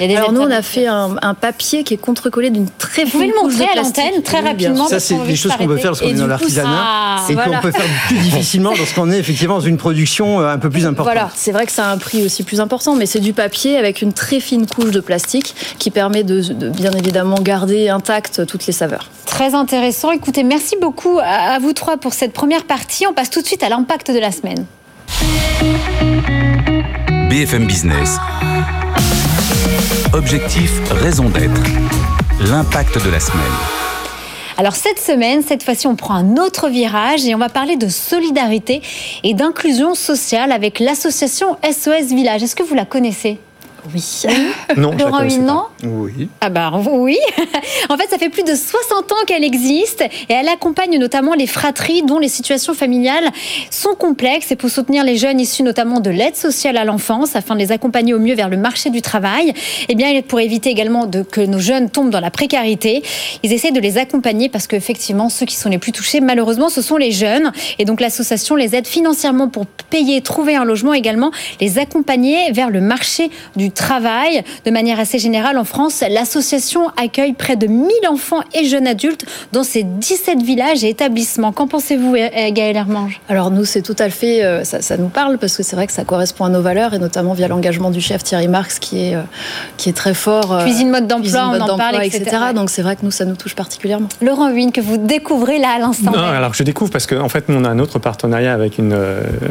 Alors 0.00 0.32
nous, 0.32 0.40
on 0.40 0.50
a 0.50 0.62
fait 0.62 0.86
un, 0.86 1.34
papier 1.40 1.84
qui 1.84 1.94
est 1.94 1.98
contre-collé 1.98 2.50
d'une 2.50 2.68
très 2.68 3.04
Vous 3.04 3.10
pouvez 3.10 3.28
le 3.28 3.34
montrer 3.34 3.66
à 3.72 3.76
l'antenne 3.76 4.22
très 4.22 4.40
rapidement. 4.40 4.88
Ça, 4.88 5.00
c'est 5.00 5.16
des 5.18 5.36
choses 5.36 5.52
qu'on 5.56 5.66
peut 5.66 5.76
faire 5.76 5.90
lorsqu'on 5.90 6.08
est 6.08 6.14
dans 6.14 6.26
l'artisanat 6.26 7.18
et 7.28 7.34
qu'on 7.34 7.60
peut 7.60 7.72
faire 7.72 7.84
plus 8.06 8.18
difficilement 8.18 8.72
lorsqu'on 8.76 9.10
est 9.10 9.18
effectivement 9.18 9.56
dans 9.56 9.60
une 9.60 9.76
production 9.76 10.40
euh, 10.40 10.52
un 10.52 10.58
peu 10.58 10.70
plus 10.70 10.86
importante. 10.86 11.12
Voilà, 11.12 11.30
c'est 11.34 11.52
vrai 11.52 11.66
que 11.66 11.72
ça 11.72 11.86
a 11.86 11.92
un 11.92 11.98
prix 11.98 12.24
aussi 12.24 12.42
plus 12.42 12.60
important, 12.60 12.94
mais 12.94 13.06
c'est 13.06 13.20
du 13.20 13.32
papier 13.32 13.76
avec 13.76 14.02
une 14.02 14.12
très 14.12 14.40
fine 14.40 14.66
couche 14.66 14.90
de 14.90 15.00
plastique 15.00 15.54
qui 15.78 15.90
permet 15.90 16.24
de, 16.24 16.40
de 16.40 16.68
bien 16.68 16.92
évidemment 16.92 17.38
garder 17.40 17.88
intactes 17.88 18.46
toutes 18.46 18.66
les 18.66 18.72
saveurs. 18.72 19.10
Très 19.26 19.54
intéressant. 19.54 20.10
Écoutez, 20.10 20.42
merci 20.42 20.76
beaucoup 20.80 21.18
à 21.22 21.58
vous 21.58 21.72
trois 21.72 21.96
pour 21.96 22.12
cette 22.12 22.32
première 22.32 22.64
partie. 22.64 23.06
On 23.06 23.12
passe 23.12 23.30
tout 23.30 23.40
de 23.40 23.46
suite 23.46 23.62
à 23.62 23.68
l'impact 23.68 24.10
de 24.10 24.18
la 24.18 24.32
semaine. 24.32 24.64
BFM 27.28 27.66
Business. 27.66 28.18
Objectif, 30.14 30.80
raison 30.90 31.28
d'être. 31.28 31.60
L'impact 32.48 33.04
de 33.04 33.10
la 33.10 33.20
semaine. 33.20 33.42
Alors 34.56 34.74
cette 34.74 34.98
semaine, 34.98 35.42
cette 35.42 35.62
fois-ci, 35.62 35.86
on 35.86 35.96
prend 35.96 36.14
un 36.14 36.36
autre 36.38 36.70
virage 36.70 37.26
et 37.26 37.34
on 37.34 37.38
va 37.38 37.50
parler 37.50 37.76
de 37.76 37.88
solidarité 37.88 38.80
et 39.22 39.34
d'inclusion 39.34 39.94
sociale 39.94 40.50
avec 40.50 40.80
l'association 40.80 41.58
SOS 41.62 42.06
Village. 42.08 42.42
Est-ce 42.42 42.56
que 42.56 42.62
vous 42.62 42.74
la 42.74 42.86
connaissez? 42.86 43.38
Oui. 43.92 44.04
Non, 44.76 44.92
Laurent 44.96 45.24
non 45.40 45.64
Oui. 45.82 46.28
Ah 46.40 46.50
bah 46.50 46.70
oui. 46.90 47.18
en 47.88 47.96
fait, 47.96 48.08
ça 48.08 48.18
fait 48.18 48.28
plus 48.28 48.42
de 48.42 48.54
60 48.54 49.12
ans 49.12 49.24
qu'elle 49.26 49.44
existe 49.44 50.02
et 50.02 50.32
elle 50.32 50.48
accompagne 50.48 50.98
notamment 50.98 51.34
les 51.34 51.46
fratries 51.46 52.02
dont 52.02 52.18
les 52.18 52.28
situations 52.28 52.74
familiales 52.74 53.28
sont 53.70 53.94
complexes 53.94 54.52
et 54.52 54.56
pour 54.56 54.70
soutenir 54.70 55.04
les 55.04 55.16
jeunes 55.16 55.40
issus 55.40 55.62
notamment 55.62 56.00
de 56.00 56.10
l'aide 56.10 56.36
sociale 56.36 56.76
à 56.76 56.84
l'enfance 56.84 57.36
afin 57.36 57.54
de 57.54 57.60
les 57.60 57.72
accompagner 57.72 58.14
au 58.14 58.18
mieux 58.18 58.34
vers 58.34 58.48
le 58.48 58.56
marché 58.56 58.90
du 58.90 59.02
travail. 59.02 59.52
Eh 59.88 59.94
bien, 59.94 60.20
pour 60.22 60.40
éviter 60.40 60.70
également 60.70 61.06
de, 61.06 61.22
que 61.22 61.40
nos 61.40 61.58
jeunes 61.58 61.90
tombent 61.90 62.10
dans 62.10 62.20
la 62.20 62.30
précarité, 62.30 63.02
ils 63.42 63.52
essaient 63.52 63.72
de 63.72 63.80
les 63.80 63.98
accompagner 63.98 64.48
parce 64.48 64.66
qu'effectivement, 64.66 65.28
ceux 65.28 65.46
qui 65.46 65.56
sont 65.56 65.68
les 65.68 65.78
plus 65.78 65.92
touchés, 65.92 66.20
malheureusement, 66.20 66.68
ce 66.68 66.82
sont 66.82 66.96
les 66.96 67.12
jeunes. 67.12 67.52
Et 67.78 67.84
donc, 67.84 68.00
l'association 68.00 68.56
les 68.56 68.74
aide 68.74 68.86
financièrement 68.86 69.48
pour 69.48 69.66
payer, 69.66 70.20
trouver 70.20 70.54
un 70.56 70.64
logement 70.64 70.92
également, 70.92 71.30
les 71.60 71.78
accompagner 71.78 72.52
vers 72.52 72.70
le 72.70 72.80
marché 72.80 73.30
du 73.56 73.70
travail. 73.70 73.77
De 74.64 74.70
manière 74.70 74.98
assez 75.00 75.18
générale, 75.18 75.58
en 75.58 75.64
France, 75.64 76.02
l'association 76.08 76.88
accueille 76.96 77.32
près 77.32 77.56
de 77.56 77.66
1000 77.66 77.90
enfants 78.08 78.40
et 78.54 78.64
jeunes 78.64 78.86
adultes 78.86 79.24
dans 79.52 79.62
ses 79.62 79.82
17 79.82 80.42
villages 80.42 80.84
et 80.84 80.88
établissements. 80.88 81.52
Qu'en 81.52 81.66
pensez-vous, 81.66 82.14
Gaëlle 82.14 82.76
Hermange? 82.76 83.20
Alors 83.28 83.50
nous, 83.50 83.64
c'est 83.64 83.82
tout 83.82 83.96
à 83.98 84.10
fait, 84.10 84.44
euh, 84.44 84.64
ça, 84.64 84.96
nous 84.96 85.08
parle 85.08 85.38
parce 85.38 85.56
que 85.56 85.62
c'est 85.62 85.76
vrai 85.76 85.86
que 85.86 85.92
ça 85.92 86.04
correspond 86.04 86.44
à 86.44 86.48
nos 86.48 86.62
valeurs 86.62 86.94
et 86.94 86.98
notamment 86.98 87.34
via 87.34 87.48
l'engagement 87.48 87.90
du 87.90 88.00
chef 88.00 88.22
Thierry 88.22 88.48
Marx 88.48 88.78
qui 88.78 89.06
est, 89.06 89.14
euh, 89.14 89.22
qui 89.76 89.88
est 89.88 89.92
très 89.92 90.14
fort. 90.14 90.52
Euh, 90.52 90.64
cuisine 90.64 90.90
mode 90.90 91.06
d'emploi, 91.06 91.52
on 91.54 91.60
en 91.60 91.76
parle, 91.76 92.02
etc. 92.04 92.24
Donc 92.54 92.70
c'est 92.70 92.82
vrai 92.82 92.96
que 92.96 93.04
nous, 93.04 93.10
ça 93.10 93.24
nous 93.24 93.36
touche 93.36 93.54
particulièrement. 93.54 94.08
Laurent 94.22 94.50
Huyn, 94.50 94.70
que 94.70 94.80
vous 94.80 94.96
découvrez 94.96 95.58
là 95.58 95.70
à 95.76 95.78
l'instant. 95.78 96.12
Non, 96.12 96.22
alors 96.22 96.54
je 96.54 96.62
découvre 96.62 96.90
parce 96.90 97.06
qu'en 97.06 97.20
en 97.20 97.28
fait, 97.28 97.44
on 97.48 97.64
a 97.64 97.68
un 97.68 97.78
autre 97.78 97.98
partenariat 97.98 98.52
avec 98.52 98.78
une, 98.78 98.98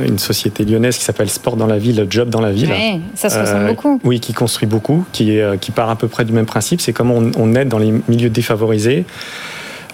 une 0.05 0.19
société 0.19 0.65
lyonnaise 0.65 0.97
qui 0.97 1.03
s'appelle 1.03 1.29
Sport 1.29 1.55
dans 1.55 1.67
la 1.67 1.77
ville, 1.77 2.05
Job 2.09 2.29
dans 2.29 2.41
la 2.41 2.51
ville. 2.51 2.71
Oui, 2.71 3.01
ça 3.15 3.29
se 3.29 3.39
ressemble 3.39 3.67
beaucoup. 3.67 3.99
Oui, 4.07 4.19
qui 4.19 4.33
construit 4.33 4.67
beaucoup, 4.67 5.05
qui, 5.11 5.37
est, 5.37 5.59
qui 5.59 5.71
part 5.71 5.89
à 5.89 5.97
peu 5.97 6.07
près 6.07 6.25
du 6.25 6.31
même 6.31 6.45
principe. 6.45 6.81
C'est 6.81 6.93
comment 6.93 7.15
on, 7.37 7.55
aide 7.55 7.67
dans 7.67 7.77
les 7.77 7.93
milieux 8.07 8.29
défavorisés. 8.29 9.05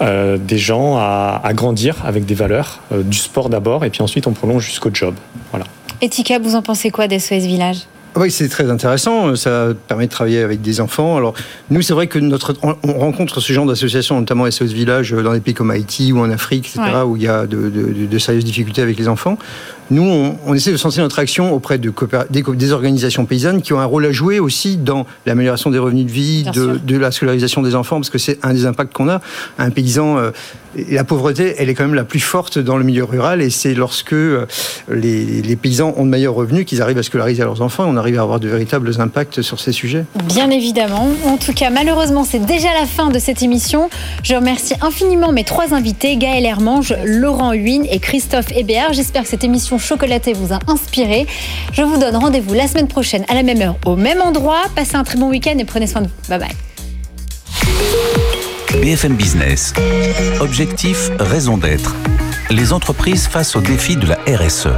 Euh, 0.02 0.38
des 0.38 0.58
gens 0.58 0.96
à, 0.96 1.50
grandir 1.52 1.96
avec 2.04 2.24
des 2.24 2.34
valeurs, 2.34 2.80
euh, 2.92 3.02
du 3.02 3.16
sport 3.16 3.48
d'abord, 3.48 3.84
et 3.84 3.90
puis 3.90 4.02
ensuite 4.02 4.26
on 4.26 4.32
prolonge 4.32 4.66
jusqu'au 4.66 4.90
job. 4.92 5.14
Voilà. 5.50 5.66
Etika, 6.00 6.40
vous 6.40 6.56
en 6.56 6.62
pensez 6.62 6.90
quoi 6.90 7.06
des 7.06 7.20
SOS 7.20 7.44
Village? 7.44 7.86
Oui, 8.16 8.30
c'est 8.30 8.48
très 8.48 8.70
intéressant. 8.70 9.34
Ça 9.34 9.68
permet 9.88 10.06
de 10.06 10.10
travailler 10.10 10.40
avec 10.42 10.60
des 10.60 10.80
enfants. 10.80 11.16
Alors, 11.16 11.34
nous, 11.70 11.82
c'est 11.82 11.94
vrai 11.94 12.06
que 12.06 12.18
notre, 12.18 12.54
on 12.62 12.98
rencontre 12.98 13.40
ce 13.40 13.52
genre 13.52 13.66
d'associations, 13.66 14.18
notamment 14.20 14.48
SOS 14.48 14.72
Village, 14.72 15.10
dans 15.10 15.32
des 15.32 15.40
pays 15.40 15.54
comme 15.54 15.70
Haïti 15.70 16.12
ou 16.12 16.20
en 16.20 16.30
Afrique, 16.30 16.68
etc., 16.68 16.98
où 17.06 17.16
il 17.16 17.22
y 17.22 17.28
a 17.28 17.46
de, 17.46 17.70
de, 17.70 18.18
sérieuses 18.18 18.44
difficultés 18.44 18.82
avec 18.82 18.98
les 18.98 19.08
enfants. 19.08 19.36
Nous, 19.90 20.36
on, 20.46 20.54
essaie 20.54 20.72
de 20.72 20.76
sentir 20.76 21.02
notre 21.02 21.18
action 21.18 21.52
auprès 21.52 21.78
de 21.78 21.92
des, 22.30 22.72
organisations 22.72 23.26
paysannes 23.26 23.60
qui 23.60 23.72
ont 23.72 23.80
un 23.80 23.84
rôle 23.84 24.06
à 24.06 24.12
jouer 24.12 24.40
aussi 24.40 24.76
dans 24.76 25.06
l'amélioration 25.26 25.70
des 25.70 25.78
revenus 25.78 26.06
de 26.06 26.10
vie, 26.10 26.44
de, 26.44 26.96
la 26.96 27.10
scolarisation 27.10 27.62
des 27.62 27.74
enfants, 27.74 27.96
parce 27.96 28.10
que 28.10 28.18
c'est 28.18 28.38
un 28.42 28.54
des 28.54 28.66
impacts 28.66 28.92
qu'on 28.92 29.08
a. 29.08 29.20
Un 29.58 29.70
paysan, 29.70 30.16
euh, 30.16 30.30
la 30.90 31.04
pauvreté, 31.04 31.54
elle 31.58 31.68
est 31.68 31.74
quand 31.74 31.84
même 31.84 31.94
la 31.94 32.04
plus 32.04 32.20
forte 32.20 32.58
dans 32.58 32.76
le 32.76 32.84
milieu 32.84 33.04
rural, 33.04 33.42
et 33.42 33.50
c'est 33.50 33.74
lorsque 33.74 34.12
euh, 34.12 34.46
les, 34.88 35.56
paysans 35.56 35.94
ont 35.96 36.04
de 36.04 36.10
meilleurs 36.10 36.34
revenus 36.34 36.64
qu'ils 36.64 36.82
arrivent 36.82 36.98
à 36.98 37.02
scolariser 37.02 37.42
leurs 37.42 37.62
enfants, 37.62 37.84
on 37.86 37.96
arrive 37.96 38.18
à 38.18 38.22
avoir 38.22 38.40
de 38.40 38.48
véritables 38.48 38.90
impacts 39.00 39.42
sur 39.42 39.60
ces 39.60 39.72
sujets. 39.72 40.04
Bien 40.26 40.50
évidemment. 40.50 41.08
En 41.26 41.36
tout 41.36 41.52
cas, 41.52 41.70
malheureusement, 41.70 42.24
c'est 42.24 42.44
déjà 42.44 42.68
la 42.78 42.86
fin 42.86 43.10
de 43.10 43.18
cette 43.18 43.42
émission. 43.42 43.90
Je 44.22 44.34
remercie 44.34 44.74
infiniment 44.80 45.32
mes 45.32 45.44
trois 45.44 45.74
invités, 45.74 46.16
Gaël 46.16 46.44
Hermange, 46.44 46.94
Laurent 47.04 47.52
Huyn 47.52 47.84
et 47.90 47.98
Christophe 47.98 48.50
Hébert. 48.54 48.92
J'espère 48.92 49.22
que 49.22 49.28
cette 49.28 49.44
émission 49.44 49.73
chocolaté 49.78 50.32
vous 50.32 50.52
a 50.52 50.58
inspiré. 50.68 51.26
Je 51.72 51.82
vous 51.82 51.96
donne 51.96 52.16
rendez-vous 52.16 52.54
la 52.54 52.66
semaine 52.68 52.88
prochaine 52.88 53.24
à 53.28 53.34
la 53.34 53.42
même 53.42 53.60
heure, 53.60 53.76
au 53.84 53.96
même 53.96 54.20
endroit. 54.20 54.62
Passez 54.74 54.96
un 54.96 55.04
très 55.04 55.18
bon 55.18 55.28
week-end 55.28 55.56
et 55.58 55.64
prenez 55.64 55.86
soin 55.86 56.02
de 56.02 56.06
vous. 56.06 56.12
Bye 56.28 56.38
bye. 56.38 56.56
BFM 58.80 59.14
Business. 59.14 59.72
Objectif, 60.40 61.10
raison 61.18 61.56
d'être. 61.56 61.94
Les 62.50 62.72
entreprises 62.72 63.26
face 63.26 63.56
aux 63.56 63.60
défis 63.60 63.96
de 63.96 64.06
la 64.06 64.18
RSE. 64.26 64.68